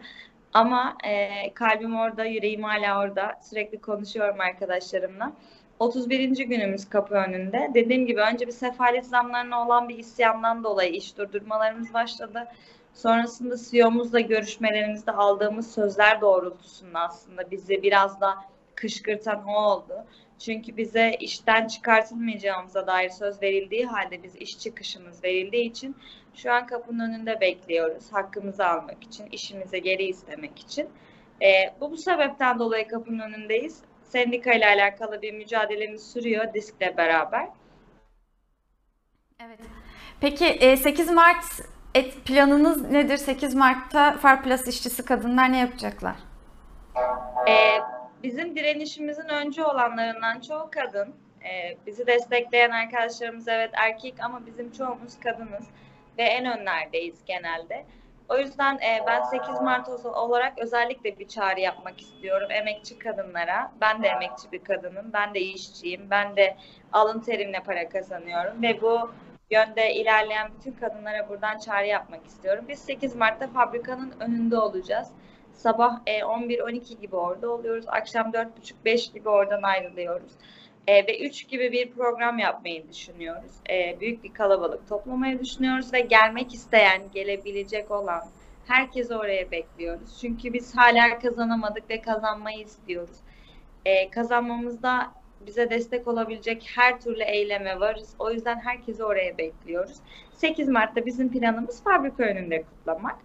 Ama 0.53 0.97
e, 1.03 1.53
kalbim 1.53 1.95
orada, 1.95 2.25
yüreğim 2.25 2.63
hala 2.63 3.01
orada. 3.01 3.39
Sürekli 3.41 3.81
konuşuyorum 3.81 4.39
arkadaşlarımla. 4.39 5.31
31. 5.79 6.29
günümüz 6.37 6.89
kapı 6.89 7.15
önünde. 7.15 7.71
Dediğim 7.73 8.05
gibi 8.05 8.21
önce 8.21 8.47
bir 8.47 8.51
sefalet 8.51 9.05
zamlarına 9.05 9.65
olan 9.65 9.89
bir 9.89 9.97
isyandan 9.97 10.63
dolayı 10.63 10.91
iş 10.91 11.17
durdurmalarımız 11.17 11.93
başladı. 11.93 12.47
Sonrasında 12.93 13.55
CEO'muzla 13.71 14.19
görüşmelerimizde 14.19 15.11
aldığımız 15.11 15.73
sözler 15.73 16.21
doğrultusunda 16.21 16.99
aslında 16.99 17.51
bizi 17.51 17.83
biraz 17.83 18.21
da 18.21 18.45
kışkırtan 18.75 19.43
o 19.47 19.53
oldu. 19.53 20.05
Çünkü 20.39 20.77
bize 20.77 21.17
işten 21.19 21.67
çıkartılmayacağımıza 21.67 22.87
dair 22.87 23.09
söz 23.09 23.41
verildiği 23.41 23.85
halde 23.85 24.23
biz 24.23 24.35
iş 24.35 24.59
çıkışımız 24.59 25.23
verildiği 25.23 25.69
için 25.69 25.95
şu 26.35 26.51
an 26.51 26.67
kapının 26.67 27.09
önünde 27.09 27.41
bekliyoruz. 27.41 28.13
Hakkımızı 28.13 28.65
almak 28.67 29.03
için, 29.03 29.25
işimize 29.25 29.79
geri 29.79 30.03
istemek 30.03 30.59
için. 30.59 30.89
Ee, 31.41 31.73
bu 31.79 31.91
bu 31.91 31.97
sebepten 31.97 32.59
dolayı 32.59 32.87
kapının 32.87 33.19
önündeyiz. 33.19 33.81
Sendika 34.03 34.53
ile 34.53 34.65
alakalı 34.65 35.21
bir 35.21 35.33
mücadelemiz 35.33 36.11
sürüyor 36.11 36.53
DİSK'le 36.53 36.97
beraber. 36.97 37.47
Evet. 39.45 39.59
Peki 40.21 40.45
e, 40.45 40.77
8 40.77 41.11
Mart 41.11 41.45
et 41.95 42.25
planınız 42.25 42.91
nedir? 42.91 43.17
8 43.17 43.55
Mart'ta 43.55 44.17
Farplas 44.17 44.67
işçisi 44.67 45.05
kadınlar 45.05 45.51
ne 45.51 45.59
yapacaklar? 45.59 46.15
Ee, 47.47 47.79
bizim 48.23 48.55
direnişimizin 48.55 49.29
öncü 49.29 49.63
olanlarından 49.63 50.39
çoğu 50.39 50.69
kadın. 50.71 51.15
Ee, 51.43 51.77
bizi 51.87 52.07
destekleyen 52.07 52.69
arkadaşlarımız 52.69 53.47
evet 53.47 53.69
erkek 53.73 54.13
ama 54.19 54.45
bizim 54.45 54.71
çoğumuz 54.71 55.19
kadınız 55.19 55.63
ve 56.17 56.23
en 56.23 56.59
önlerdeyiz 56.59 57.25
genelde. 57.25 57.85
O 58.29 58.37
yüzden 58.37 58.75
e, 58.75 59.03
ben 59.07 59.23
8 59.23 59.61
Mart 59.61 59.89
olarak 60.05 60.53
özellikle 60.57 61.19
bir 61.19 61.27
çağrı 61.27 61.59
yapmak 61.59 62.01
istiyorum 62.01 62.51
emekçi 62.51 62.99
kadınlara. 62.99 63.71
Ben 63.81 64.03
de 64.03 64.07
emekçi 64.07 64.51
bir 64.51 64.63
kadınım, 64.63 65.05
ben 65.13 65.33
de 65.33 65.39
işçiyim, 65.39 66.09
ben 66.09 66.35
de 66.35 66.57
alın 66.93 67.19
terimle 67.19 67.59
para 67.59 67.89
kazanıyorum 67.89 68.61
ve 68.61 68.81
bu 68.81 69.11
yönde 69.51 69.93
ilerleyen 69.93 70.51
bütün 70.59 70.71
kadınlara 70.71 71.29
buradan 71.29 71.57
çağrı 71.57 71.87
yapmak 71.87 72.25
istiyorum. 72.25 72.65
Biz 72.67 72.79
8 72.79 73.15
Mart'ta 73.15 73.47
fabrikanın 73.47 74.13
önünde 74.19 74.57
olacağız. 74.57 75.07
Sabah 75.53 76.01
e, 76.05 76.19
11-12 76.19 77.01
gibi 77.01 77.15
orada 77.15 77.49
oluyoruz. 77.49 77.85
Akşam 77.87 78.31
4.30-5 78.31 79.13
gibi 79.13 79.29
oradan 79.29 79.61
ayrılıyoruz. 79.61 80.31
E, 80.87 81.07
ve 81.07 81.19
3 81.19 81.47
gibi 81.47 81.71
bir 81.71 81.91
program 81.91 82.39
yapmayı 82.39 82.89
düşünüyoruz. 82.89 83.51
E, 83.69 83.99
büyük 83.99 84.23
bir 84.23 84.33
kalabalık 84.33 84.89
toplamayı 84.89 85.39
düşünüyoruz 85.39 85.93
ve 85.93 86.01
gelmek 86.01 86.53
isteyen, 86.53 87.01
gelebilecek 87.13 87.91
olan 87.91 88.23
herkesi 88.67 89.15
oraya 89.15 89.51
bekliyoruz. 89.51 90.17
Çünkü 90.21 90.53
biz 90.53 90.77
hala 90.77 91.19
kazanamadık 91.19 91.89
ve 91.89 92.01
kazanmayı 92.01 92.59
istiyoruz. 92.59 93.17
E, 93.85 94.09
kazanmamızda 94.09 95.11
bize 95.47 95.69
destek 95.69 96.07
olabilecek 96.07 96.69
her 96.75 96.99
türlü 97.01 97.23
eyleme 97.23 97.79
varız. 97.79 98.09
O 98.19 98.31
yüzden 98.31 98.59
herkesi 98.59 99.03
oraya 99.03 99.37
bekliyoruz. 99.37 99.97
8 100.41 100.67
Mart'ta 100.67 101.05
bizim 101.05 101.31
planımız 101.31 101.83
fabrika 101.83 102.23
önünde 102.23 102.63
kutlamak. 102.63 103.15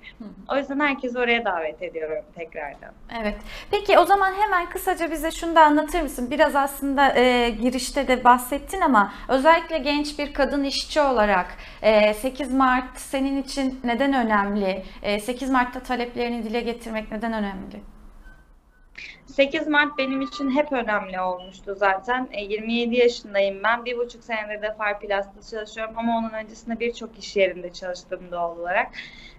O 0.53 0.57
yüzden 0.57 0.81
herkesi 0.81 1.19
oraya 1.19 1.45
davet 1.45 1.83
ediyorum 1.83 2.25
tekrardan. 2.35 2.93
Evet. 3.21 3.37
Peki 3.71 3.99
o 3.99 4.05
zaman 4.05 4.33
hemen 4.33 4.69
kısaca 4.69 5.11
bize 5.11 5.31
şunu 5.31 5.55
da 5.55 5.63
anlatır 5.63 6.03
mısın? 6.03 6.31
Biraz 6.31 6.57
aslında 6.57 7.15
e, 7.17 7.51
girişte 7.51 8.09
de 8.09 8.25
bahsettin 8.25 8.81
ama 8.81 9.13
özellikle 9.29 9.79
genç 9.79 10.19
bir 10.19 10.35
kadın 10.35 10.65
işçi 10.65 11.01
olarak 11.01 11.47
e, 11.83 12.15
8 12.15 12.53
Mart 12.53 12.99
senin 12.99 13.43
için 13.43 13.81
neden 13.85 14.13
önemli? 14.13 14.83
E, 15.03 15.21
8 15.21 15.51
Mart'ta 15.51 15.81
taleplerini 15.81 16.45
dile 16.45 16.61
getirmek 16.61 17.13
neden 17.13 17.33
önemli? 17.33 17.96
8 19.27 19.69
Mart 19.69 19.99
benim 19.99 20.21
için 20.21 20.51
hep 20.51 20.73
önemli 20.73 21.21
olmuştu 21.21 21.75
zaten. 21.77 22.29
E, 22.33 22.45
27 22.45 22.97
yaşındayım 22.97 23.63
ben. 23.65 23.85
Bir 23.85 23.99
buçuk 23.99 24.25
senedir 24.25 24.63
de 24.63 24.75
Farplas'ta 24.75 25.57
çalışıyorum 25.57 25.95
ama 25.99 26.19
onun 26.19 26.31
öncesinde 26.31 26.81
birçok 26.81 27.19
iş 27.19 27.37
yerinde 27.37 27.73
çalıştım 27.73 28.21
doğal 28.31 28.59
olarak. 28.59 28.93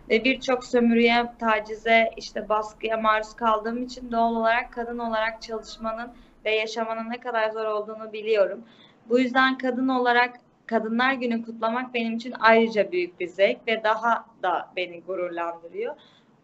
Ve 0.09 0.23
birçok 0.23 0.65
sömürüye, 0.65 1.25
tacize, 1.39 2.11
işte 2.17 2.49
baskıya 2.49 2.97
maruz 2.97 3.33
kaldığım 3.33 3.83
için 3.83 4.11
doğal 4.11 4.35
olarak 4.35 4.73
kadın 4.73 4.99
olarak 4.99 5.41
çalışmanın 5.41 6.13
ve 6.45 6.55
yaşamanın 6.55 7.09
ne 7.09 7.19
kadar 7.19 7.49
zor 7.49 7.65
olduğunu 7.65 8.13
biliyorum. 8.13 8.63
Bu 9.09 9.19
yüzden 9.19 9.57
kadın 9.57 9.87
olarak 9.87 10.33
Kadınlar 10.67 11.13
Günü 11.13 11.45
kutlamak 11.45 11.93
benim 11.93 12.15
için 12.15 12.33
ayrıca 12.39 12.91
büyük 12.91 13.19
bir 13.19 13.27
zevk 13.27 13.67
ve 13.67 13.83
daha 13.83 14.25
da 14.43 14.69
beni 14.75 15.01
gururlandırıyor. 15.01 15.95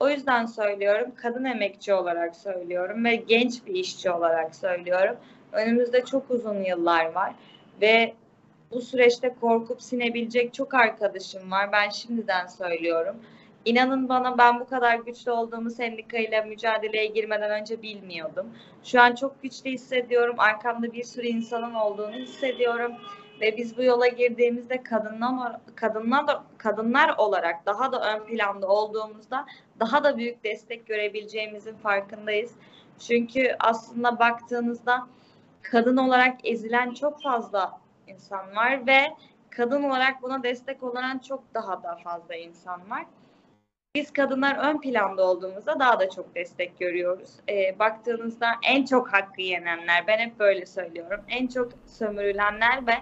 O 0.03 0.09
yüzden 0.09 0.45
söylüyorum, 0.45 1.11
kadın 1.15 1.45
emekçi 1.45 1.93
olarak 1.93 2.35
söylüyorum 2.35 3.05
ve 3.05 3.15
genç 3.15 3.65
bir 3.65 3.75
işçi 3.75 4.11
olarak 4.11 4.55
söylüyorum. 4.55 5.15
Önümüzde 5.51 6.05
çok 6.05 6.31
uzun 6.31 6.63
yıllar 6.63 7.05
var 7.05 7.33
ve 7.81 8.13
bu 8.71 8.81
süreçte 8.81 9.35
korkup 9.41 9.81
sinebilecek 9.81 10.53
çok 10.53 10.73
arkadaşım 10.73 11.51
var. 11.51 11.71
Ben 11.71 11.89
şimdiden 11.89 12.47
söylüyorum. 12.47 13.15
İnanın 13.65 14.09
bana 14.09 14.37
ben 14.37 14.59
bu 14.59 14.65
kadar 14.65 14.95
güçlü 14.95 15.31
olduğumu 15.31 15.69
sendikayla 15.69 16.43
mücadeleye 16.43 17.05
girmeden 17.05 17.61
önce 17.61 17.81
bilmiyordum. 17.81 18.47
Şu 18.83 19.01
an 19.01 19.15
çok 19.15 19.43
güçlü 19.43 19.69
hissediyorum. 19.69 20.35
Arkamda 20.37 20.93
bir 20.93 21.03
sürü 21.03 21.27
insanın 21.27 21.73
olduğunu 21.73 22.15
hissediyorum 22.15 22.91
ve 23.43 23.57
biz 23.57 23.77
bu 23.77 23.83
yola 23.83 24.07
girdiğimizde 24.07 24.83
kadınlar 24.83 25.57
kadınlar 25.75 26.25
kadınlar 26.57 27.15
olarak 27.17 27.65
daha 27.65 27.91
da 27.91 28.15
ön 28.15 28.25
planda 28.25 28.67
olduğumuzda 28.67 29.45
daha 29.79 30.03
da 30.03 30.17
büyük 30.17 30.43
destek 30.43 30.87
görebileceğimizin 30.87 31.75
farkındayız. 31.75 32.51
Çünkü 32.99 33.55
aslında 33.59 34.19
baktığınızda 34.19 35.07
kadın 35.61 35.97
olarak 35.97 36.37
ezilen 36.43 36.93
çok 36.93 37.21
fazla 37.21 37.79
insan 38.07 38.55
var 38.55 38.87
ve 38.87 39.01
kadın 39.49 39.83
olarak 39.83 40.21
buna 40.21 40.43
destek 40.43 40.83
olan 40.83 41.19
çok 41.19 41.53
daha 41.53 41.83
da 41.83 41.95
fazla 42.03 42.35
insan 42.35 42.89
var. 42.89 43.05
Biz 43.95 44.13
kadınlar 44.13 44.69
ön 44.69 44.81
planda 44.81 45.23
olduğumuzda 45.23 45.79
daha 45.79 45.99
da 45.99 46.09
çok 46.09 46.35
destek 46.35 46.79
görüyoruz. 46.79 47.29
E, 47.49 47.79
baktığınızda 47.79 48.47
en 48.63 48.85
çok 48.85 49.13
hakkı 49.13 49.41
yenenler, 49.41 50.07
ben 50.07 50.17
hep 50.17 50.39
böyle 50.39 50.65
söylüyorum, 50.65 51.21
en 51.29 51.47
çok 51.47 51.71
sömürülenler 51.87 52.87
ve 52.87 52.93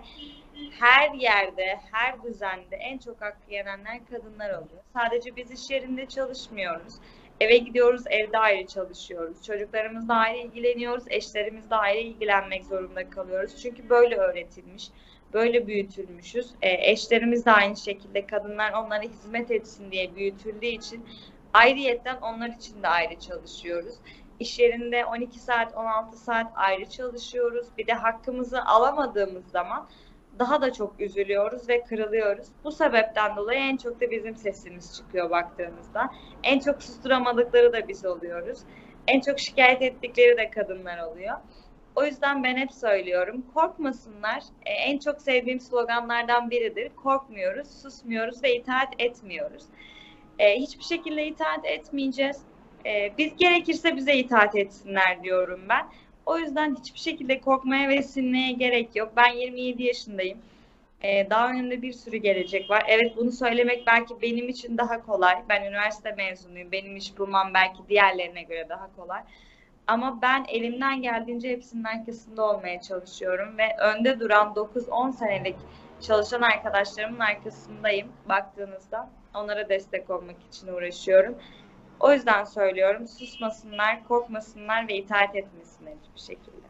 her 0.80 1.12
yerde, 1.12 1.80
her 1.91 2.23
düzende 2.23 2.75
en 2.75 2.97
çok 2.97 3.21
hakkı 3.21 3.54
yenenler 3.54 3.99
kadınlar 4.12 4.49
oluyor. 4.49 4.84
Sadece 4.93 5.36
biz 5.36 5.51
iş 5.51 5.69
yerinde 5.69 6.06
çalışmıyoruz. 6.06 6.93
Eve 7.41 7.58
gidiyoruz, 7.58 8.04
evde 8.10 8.38
ayrı 8.38 8.67
çalışıyoruz. 8.67 9.43
Çocuklarımızla 9.43 10.13
ayrı 10.13 10.38
ilgileniyoruz, 10.38 11.04
eşlerimizle 11.08 11.75
ayrı 11.75 11.99
ilgilenmek 11.99 12.65
zorunda 12.65 13.10
kalıyoruz. 13.10 13.62
Çünkü 13.63 13.89
böyle 13.89 14.15
öğretilmiş, 14.15 14.89
böyle 15.33 15.67
büyütülmüşüz. 15.67 16.51
E, 16.61 16.91
eşlerimiz 16.91 17.45
de 17.45 17.51
aynı 17.51 17.77
şekilde 17.77 18.25
kadınlar 18.25 18.73
onlara 18.73 19.01
hizmet 19.01 19.51
etsin 19.51 19.91
diye 19.91 20.15
büyütüldüğü 20.15 20.65
için 20.65 21.05
ayrıyetten 21.53 22.17
onlar 22.21 22.49
için 22.49 22.83
de 22.83 22.87
ayrı 22.87 23.19
çalışıyoruz. 23.19 23.95
İş 24.39 24.59
yerinde 24.59 25.05
12 25.05 25.39
saat, 25.39 25.77
16 25.77 26.17
saat 26.17 26.51
ayrı 26.55 26.89
çalışıyoruz. 26.89 27.67
Bir 27.77 27.87
de 27.87 27.93
hakkımızı 27.93 28.65
alamadığımız 28.65 29.47
zaman 29.51 29.87
daha 30.39 30.61
da 30.61 30.73
çok 30.73 30.99
üzülüyoruz 30.99 31.69
ve 31.69 31.83
kırılıyoruz. 31.83 32.47
Bu 32.63 32.71
sebepten 32.71 33.35
dolayı 33.35 33.59
en 33.59 33.77
çok 33.77 34.01
da 34.01 34.11
bizim 34.11 34.35
sesimiz 34.35 34.95
çıkıyor 34.95 35.29
baktığımızda. 35.29 36.09
En 36.43 36.59
çok 36.59 36.83
susturamadıkları 36.83 37.73
da 37.73 37.87
biz 37.87 38.05
oluyoruz. 38.05 38.59
En 39.07 39.21
çok 39.21 39.39
şikayet 39.39 39.81
ettikleri 39.81 40.37
de 40.37 40.49
kadınlar 40.49 41.03
oluyor. 41.03 41.37
O 41.95 42.06
yüzden 42.06 42.43
ben 42.43 42.58
hep 42.58 42.71
söylüyorum, 42.71 43.45
korkmasınlar. 43.54 44.43
E, 44.65 44.71
en 44.71 44.97
çok 44.97 45.21
sevdiğim 45.21 45.60
sloganlardan 45.60 46.49
biridir. 46.49 46.91
Korkmuyoruz, 46.95 47.82
susmuyoruz 47.82 48.43
ve 48.43 48.56
itaat 48.56 48.93
etmiyoruz. 48.99 49.63
E, 50.39 50.60
hiçbir 50.60 50.84
şekilde 50.84 51.27
itaat 51.27 51.65
etmeyeceğiz. 51.65 52.41
E, 52.86 53.13
biz 53.17 53.38
gerekirse 53.38 53.95
bize 53.95 54.13
itaat 54.13 54.56
etsinler 54.56 55.23
diyorum 55.23 55.62
ben. 55.69 55.86
O 56.25 56.38
yüzden 56.38 56.75
hiçbir 56.75 56.99
şekilde 56.99 57.41
korkmaya 57.41 57.89
ve 57.89 58.04
sinmeye 58.04 58.51
gerek 58.51 58.95
yok. 58.95 59.13
Ben 59.17 59.34
27 59.34 59.84
yaşındayım. 59.84 60.38
Ee, 61.04 61.27
daha 61.30 61.49
önümde 61.49 61.82
bir 61.82 61.93
sürü 61.93 62.17
gelecek 62.17 62.69
var. 62.69 62.84
Evet 62.88 63.17
bunu 63.17 63.32
söylemek 63.32 63.88
belki 63.88 64.21
benim 64.21 64.49
için 64.49 64.77
daha 64.77 65.06
kolay. 65.06 65.43
Ben 65.49 65.63
üniversite 65.63 66.12
mezunuyum. 66.12 66.71
Benim 66.71 66.97
iş 66.97 67.17
bulmam 67.17 67.54
belki 67.54 67.80
diğerlerine 67.89 68.43
göre 68.43 68.69
daha 68.69 68.95
kolay. 68.95 69.21
Ama 69.87 70.21
ben 70.21 70.45
elimden 70.47 71.01
geldiğince 71.01 71.49
hepsinin 71.49 71.83
arkasında 71.83 72.43
olmaya 72.43 72.81
çalışıyorum 72.81 73.57
ve 73.57 73.77
önde 73.79 74.19
duran 74.19 74.47
9-10 74.47 75.13
senelik 75.13 75.55
çalışan 76.01 76.41
arkadaşlarımın 76.41 77.19
arkasındayım 77.19 78.07
baktığınızda. 78.29 79.09
Onlara 79.33 79.69
destek 79.69 80.09
olmak 80.09 80.35
için 80.49 80.67
uğraşıyorum. 80.67 81.35
O 81.99 82.13
yüzden 82.13 82.43
söylüyorum 82.43 83.07
susmasınlar, 83.07 84.07
korkmasınlar 84.07 84.87
ve 84.87 84.97
itaat 84.97 85.35
etmesinler 85.35 85.93
hiçbir 86.03 86.35
şekilde. 86.35 86.61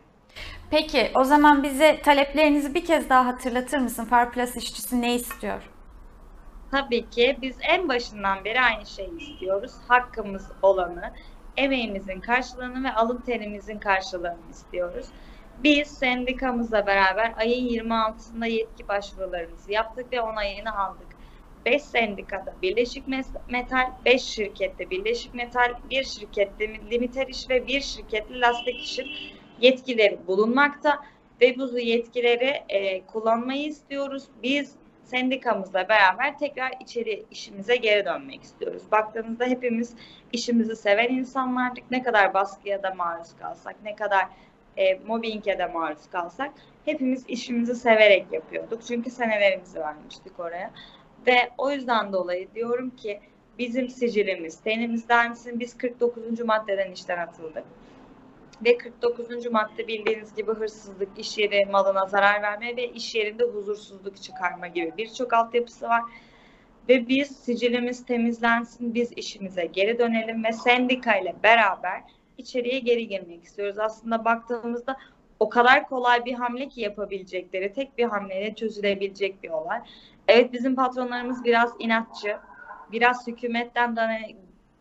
Peki 0.72 1.12
o 1.16 1.24
zaman 1.24 1.64
bize 1.64 2.02
taleplerinizi 2.02 2.74
bir 2.74 2.86
kez 2.86 3.10
daha 3.10 3.26
hatırlatır 3.26 3.78
mısın? 3.78 4.06
Farplas 4.06 4.58
işçisi 4.58 5.02
ne 5.02 5.16
istiyor? 5.16 5.70
Tabii 6.72 7.10
ki 7.10 7.38
biz 7.42 7.58
en 7.62 7.90
başından 7.90 8.46
beri 8.46 8.62
aynı 8.62 8.86
şeyi 8.86 9.18
istiyoruz. 9.18 9.72
Hakkımız 9.88 10.52
olanı, 10.62 11.14
emeğimizin 11.58 12.20
karşılığını 12.20 12.84
ve 12.84 12.94
alın 12.94 13.22
terimizin 13.22 13.80
karşılığını 13.80 14.50
istiyoruz. 14.52 15.06
Biz 15.64 15.88
sendikamızla 15.88 16.88
beraber 16.88 17.34
ayın 17.38 17.68
26'sında 17.68 18.48
yetki 18.48 18.88
başvurularımızı 18.88 19.72
yaptık 19.72 20.14
ve 20.14 20.22
onayını 20.22 20.80
aldık. 20.80 21.08
5 21.66 21.82
sendikada 21.82 22.56
Birleşik 22.62 23.06
Metal, 23.50 23.92
5 24.06 24.22
şirkette 24.22 24.90
Birleşik 24.90 25.34
Metal, 25.34 25.74
1 25.90 26.04
şirkette 26.04 26.68
Limiter 26.92 27.28
İş 27.28 27.50
ve 27.50 27.68
1 27.68 27.82
şirketli 27.82 28.42
Lastik 28.42 28.84
İş'in 28.84 29.08
yetkileri 29.62 30.28
bulunmakta 30.28 31.00
ve 31.42 31.58
bu 31.58 31.80
yetkileri 31.80 32.64
e, 32.70 33.06
kullanmayı 33.06 33.68
istiyoruz. 33.68 34.24
Biz 34.44 34.76
sendikamızla 35.04 35.90
beraber 35.90 36.40
tekrar 36.40 36.72
içeri 36.80 37.26
işimize 37.32 37.76
geri 37.76 38.06
dönmek 38.06 38.44
istiyoruz. 38.44 38.84
Baktığınızda 38.92 39.46
hepimiz 39.46 39.94
işimizi 40.34 40.76
seven 40.76 41.10
insanlardık. 41.10 41.92
Ne 41.92 42.04
kadar 42.04 42.34
baskıya 42.34 42.84
da 42.84 42.94
maruz 42.94 43.36
kalsak, 43.40 43.76
ne 43.84 43.96
kadar 43.96 44.28
e, 44.78 44.96
mobbinge 44.96 45.58
de 45.58 45.66
maruz 45.66 46.10
kalsak 46.12 46.52
hepimiz 46.86 47.26
işimizi 47.28 47.76
severek 47.76 48.26
yapıyorduk. 48.32 48.84
Çünkü 48.84 49.10
senelerimizi 49.10 49.80
vermiştik 49.80 50.40
oraya. 50.40 50.72
Ve 51.28 51.50
o 51.58 51.72
yüzden 51.72 52.14
dolayı 52.14 52.54
diyorum 52.56 52.90
ki 52.90 53.20
bizim 53.60 53.90
sicilimiz, 53.90 54.60
tenimizdensin 54.60 55.60
biz 55.60 55.78
49. 55.78 56.40
maddeden 56.40 56.92
işten 56.92 57.18
atıldık. 57.18 57.64
Ve 58.66 58.78
49. 58.78 59.46
madde 59.52 59.88
bildiğiniz 59.88 60.36
gibi 60.36 60.52
hırsızlık, 60.52 61.20
iş 61.20 61.38
yeri 61.38 61.66
malına 61.66 62.06
zarar 62.06 62.42
verme 62.42 62.78
ve 62.78 62.88
iş 62.88 63.16
yerinde 63.16 63.44
huzursuzluk 63.44 64.22
çıkarma 64.22 64.68
gibi 64.68 64.94
birçok 64.98 65.34
altyapısı 65.34 65.86
var. 65.86 66.04
ve 66.90 67.08
biz 67.08 67.40
sicilimiz 67.40 68.06
temizlensin, 68.06 68.94
biz 68.94 69.12
işimize 69.12 69.66
geri 69.66 70.00
dönelim 70.00 70.44
ve 70.44 70.52
sendikayla 70.52 71.34
beraber 71.44 72.02
içeriye 72.38 72.80
geri 72.80 73.08
girmek 73.08 73.44
istiyoruz. 73.44 73.80
Aslında 73.80 74.26
baktığımızda 74.26 74.98
o 75.40 75.50
kadar 75.50 75.90
kolay 75.90 76.26
bir 76.26 76.34
hamle 76.34 76.70
ki 76.70 76.82
yapabilecekleri, 76.82 77.74
tek 77.74 77.98
bir 77.98 78.06
hamleyle 78.06 78.56
çözülebilecek 78.56 79.44
bir 79.44 79.50
olay. 79.50 79.80
Evet 80.28 80.54
bizim 80.54 80.76
patronlarımız 80.76 81.44
biraz 81.44 81.74
inatçı, 81.80 82.38
biraz 82.92 83.28
hükümetten 83.28 83.96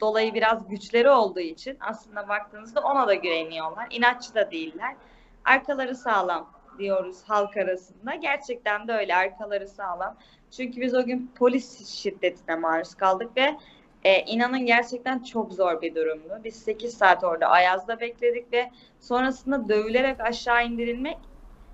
dolayı 0.01 0.35
biraz 0.35 0.69
güçleri 0.69 1.11
olduğu 1.11 1.41
için 1.41 1.77
aslında 1.81 2.29
baktığınızda 2.29 2.81
ona 2.81 3.07
da 3.07 3.15
güveniyorlar. 3.15 3.87
İnatçı 3.91 4.35
da 4.35 4.51
değiller. 4.51 4.97
Arkaları 5.45 5.97
sağlam 5.97 6.51
diyoruz 6.79 7.17
halk 7.27 7.57
arasında. 7.57 8.15
Gerçekten 8.15 8.89
de 8.89 8.93
öyle 8.93 9.17
arkaları 9.17 9.69
sağlam. 9.69 10.17
Çünkü 10.51 10.81
biz 10.81 10.95
o 10.95 11.05
gün 11.05 11.31
polis 11.39 11.87
şiddetine 11.89 12.57
maruz 12.57 12.95
kaldık 12.95 13.37
ve 13.37 13.57
e, 14.05 14.21
inanın 14.21 14.67
gerçekten 14.67 15.19
çok 15.23 15.53
zor 15.53 15.83
bir 15.83 15.95
durumdu. 15.95 16.41
Biz 16.45 16.57
8 16.57 16.99
saat 16.99 17.25
orada 17.25 17.47
Ayaz'da 17.47 18.01
bekledik 18.01 18.53
ve 18.53 18.71
sonrasında 19.01 19.69
dövülerek 19.69 20.21
aşağı 20.21 20.67
indirilmek 20.67 21.19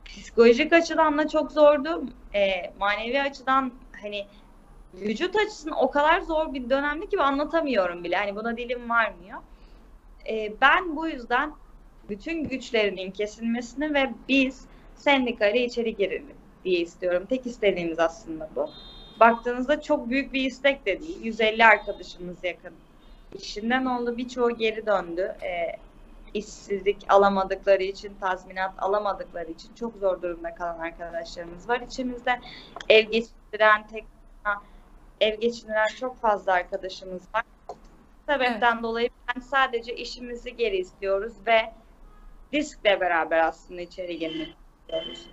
psikolojik 0.05 0.73
açıdan 0.73 1.19
da 1.19 1.29
çok 1.29 1.53
zordu. 1.53 2.05
E, 2.35 2.73
manevi 2.79 3.23
açıdan 3.23 3.73
hani 4.03 4.27
vücut 5.01 5.37
açısından 5.37 5.79
o 5.79 5.91
kadar 5.91 6.21
zor 6.21 6.55
bir 6.55 6.71
dönemdi 6.71 7.09
ki 7.09 7.21
anlatamıyorum 7.21 8.05
bile. 8.05 8.17
Hani 8.17 8.37
buna 8.37 8.57
dilim 8.57 8.91
varmıyor. 8.91 9.39
E, 10.29 10.53
ben 10.61 10.97
bu 10.97 11.09
yüzden 11.09 11.53
bütün 12.09 12.45
güçlerinin 12.45 13.11
kesilmesini 13.11 13.95
ve 13.95 14.11
biz 14.29 14.65
sendikayla 14.95 15.61
içeri 15.61 15.97
girelim 15.97 16.37
diye 16.65 16.81
istiyorum. 16.81 17.27
Tek 17.29 17.47
istediğimiz 17.47 17.99
aslında 17.99 18.49
bu. 18.57 18.71
Baktığınızda 19.21 19.83
çok 19.83 20.11
büyük 20.11 20.33
bir 20.33 20.45
istek 20.45 20.87
de 20.87 21.01
değil. 21.01 21.25
150 21.25 21.65
arkadaşımız 21.65 22.37
yakın. 22.43 22.73
İşinden 23.35 23.85
oldu 23.85 24.17
birçoğu 24.17 24.57
geri 24.57 24.87
döndü. 24.87 25.37
E, 25.43 25.77
işsizlik 26.35 26.97
alamadıkları 27.09 27.83
için, 27.83 28.13
tazminat 28.21 28.73
alamadıkları 28.79 29.51
için 29.51 29.75
çok 29.75 29.97
zor 29.97 30.23
durumda 30.23 30.55
kalan 30.55 30.79
arkadaşlarımız 30.79 31.69
var. 31.69 31.81
İçimizde 31.81 32.41
ev 32.89 33.05
geçiren, 33.05 33.87
tek 33.87 34.05
ev 35.21 35.41
geçindiren 35.41 35.87
çok 36.01 36.21
fazla 36.21 36.53
arkadaşımız 36.53 37.23
var. 37.35 37.43
Bu 37.69 37.77
sebepten 38.29 38.73
evet. 38.73 38.83
dolayı 38.83 39.09
ben 39.29 39.41
sadece 39.41 39.95
işimizi 39.95 40.57
geri 40.57 40.77
istiyoruz 40.77 41.33
ve 41.47 41.73
riskle 42.55 43.01
beraber 43.01 43.39
aslında 43.39 43.81
içeri 43.81 44.19
girmek 44.19 44.57
istiyoruz. 44.81 45.31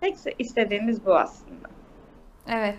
Tek 0.00 0.16
istediğimiz 0.38 1.06
bu 1.06 1.16
aslında. 1.16 1.68
Evet. 2.48 2.78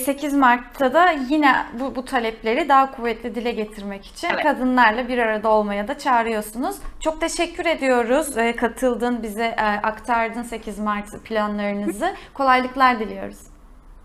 8 0.00 0.34
Mart'ta 0.34 0.94
da 0.94 1.10
yine 1.10 1.66
bu, 1.80 1.96
bu 1.96 2.04
talepleri 2.04 2.68
daha 2.68 2.90
kuvvetli 2.90 3.34
dile 3.34 3.50
getirmek 3.50 4.06
için 4.06 4.28
evet. 4.28 4.42
kadınlarla 4.42 5.08
bir 5.08 5.18
arada 5.18 5.48
olmaya 5.48 5.88
da 5.88 5.98
çağırıyorsunuz. 5.98 6.76
Çok 7.00 7.20
teşekkür 7.20 7.66
ediyoruz. 7.66 8.56
Katıldın, 8.56 9.22
bize 9.22 9.56
aktardın 9.82 10.42
8 10.42 10.78
Mart 10.78 11.24
planlarınızı. 11.24 12.14
Kolaylıklar 12.34 12.98
diliyoruz. 12.98 13.51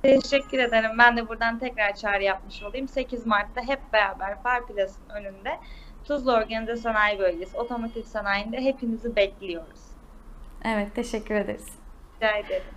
Teşekkür 0.07 0.59
ederim. 0.59 0.91
Ben 0.99 1.17
de 1.17 1.29
buradan 1.29 1.59
tekrar 1.59 1.95
çağrı 1.95 2.23
yapmış 2.23 2.63
olayım. 2.63 2.87
8 2.87 3.25
Mart'ta 3.25 3.61
hep 3.61 3.79
beraber 3.93 4.43
Farplas'ın 4.43 5.09
önünde 5.09 5.59
Tuzla 6.03 6.37
Organize 6.37 6.75
Sanayi 6.75 7.19
Bölgesi 7.19 7.57
Otomotiv 7.57 8.03
Sanayi'nde 8.03 8.61
hepinizi 8.61 9.15
bekliyoruz. 9.15 9.79
Evet, 10.65 10.95
teşekkür 10.95 11.35
ederiz. 11.35 11.67
Rica 12.15 12.37
ederim. 12.37 12.76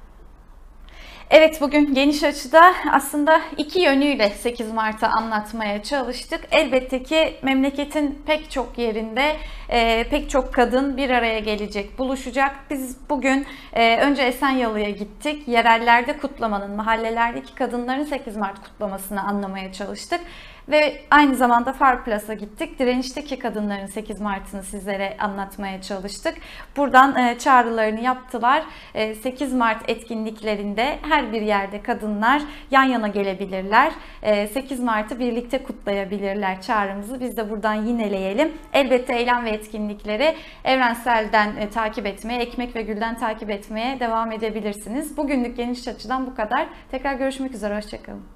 Evet 1.31 1.61
bugün 1.61 1.95
geniş 1.95 2.23
açıda 2.25 2.75
aslında 2.93 3.41
iki 3.57 3.81
yönüyle 3.81 4.31
8 4.31 4.73
Mart'ı 4.73 5.07
anlatmaya 5.07 5.83
çalıştık. 5.83 6.41
Elbette 6.51 7.03
ki 7.03 7.37
memleketin 7.43 8.23
pek 8.27 8.51
çok 8.51 8.79
yerinde 8.79 9.37
e, 9.69 10.05
pek 10.05 10.31
çok 10.31 10.55
kadın 10.55 10.97
bir 10.97 11.11
araya 11.11 11.39
gelecek, 11.39 11.99
buluşacak. 11.99 12.57
Biz 12.71 12.97
bugün 13.11 13.47
e, 13.73 13.97
önce 13.97 14.23
Esenyalı'ya 14.23 14.91
gittik. 14.91 15.49
Yerellerde 15.49 16.19
kutlamanın, 16.19 16.71
mahallelerdeki 16.71 17.55
kadınların 17.55 18.05
8 18.05 18.37
Mart 18.37 18.63
kutlamasını 18.63 19.23
anlamaya 19.23 19.73
çalıştık. 19.73 20.21
Ve 20.71 21.01
aynı 21.11 21.35
zamanda 21.35 21.73
Farplas'a 21.73 22.35
gittik. 22.35 22.79
Direnişteki 22.79 23.39
kadınların 23.39 23.87
8 23.87 24.21
Mart'ını 24.21 24.63
sizlere 24.63 25.17
anlatmaya 25.19 25.83
çalıştık. 25.83 26.35
Buradan 26.77 27.17
e, 27.17 27.39
çağrılarını 27.39 28.01
yaptılar. 28.01 28.63
E, 28.95 29.15
8 29.15 29.53
Mart 29.53 29.91
etkinliklerinde 29.91 30.99
her 31.09 31.33
bir 31.33 31.43
yerde 31.43 31.83
kadınlar 31.83 32.43
yan 32.71 32.85
yana 32.85 33.09
gelebilirler. 33.09 33.93
E, 34.23 34.47
8 34.47 34.81
Mart'ı 34.81 35.19
birlikte 35.19 35.63
kutlayabilirler 35.63 36.63
çağrımızı. 36.63 37.21
Biz 37.21 37.37
de 37.37 37.51
buradan 37.51 37.75
yineleyelim. 37.75 38.53
Elbette 38.73 39.17
eylem 39.17 39.45
ve 39.45 39.51
etkinlikleri 39.51 40.37
Evrensel'den 40.65 41.57
e, 41.57 41.71
takip 41.71 42.07
etmeye, 42.07 42.41
Ekmek 42.41 42.77
ve 42.77 42.83
Gül'den 42.83 43.19
takip 43.19 43.51
etmeye 43.51 44.01
devam 44.01 44.33
edebilirsiniz. 44.33 45.17
Bugünlük 45.17 45.57
geniş 45.57 45.89
açıdan 45.89 46.27
bu 46.27 46.35
kadar. 46.35 46.67
Tekrar 46.91 47.15
görüşmek 47.15 47.55
üzere. 47.55 47.77
Hoşçakalın. 47.77 48.31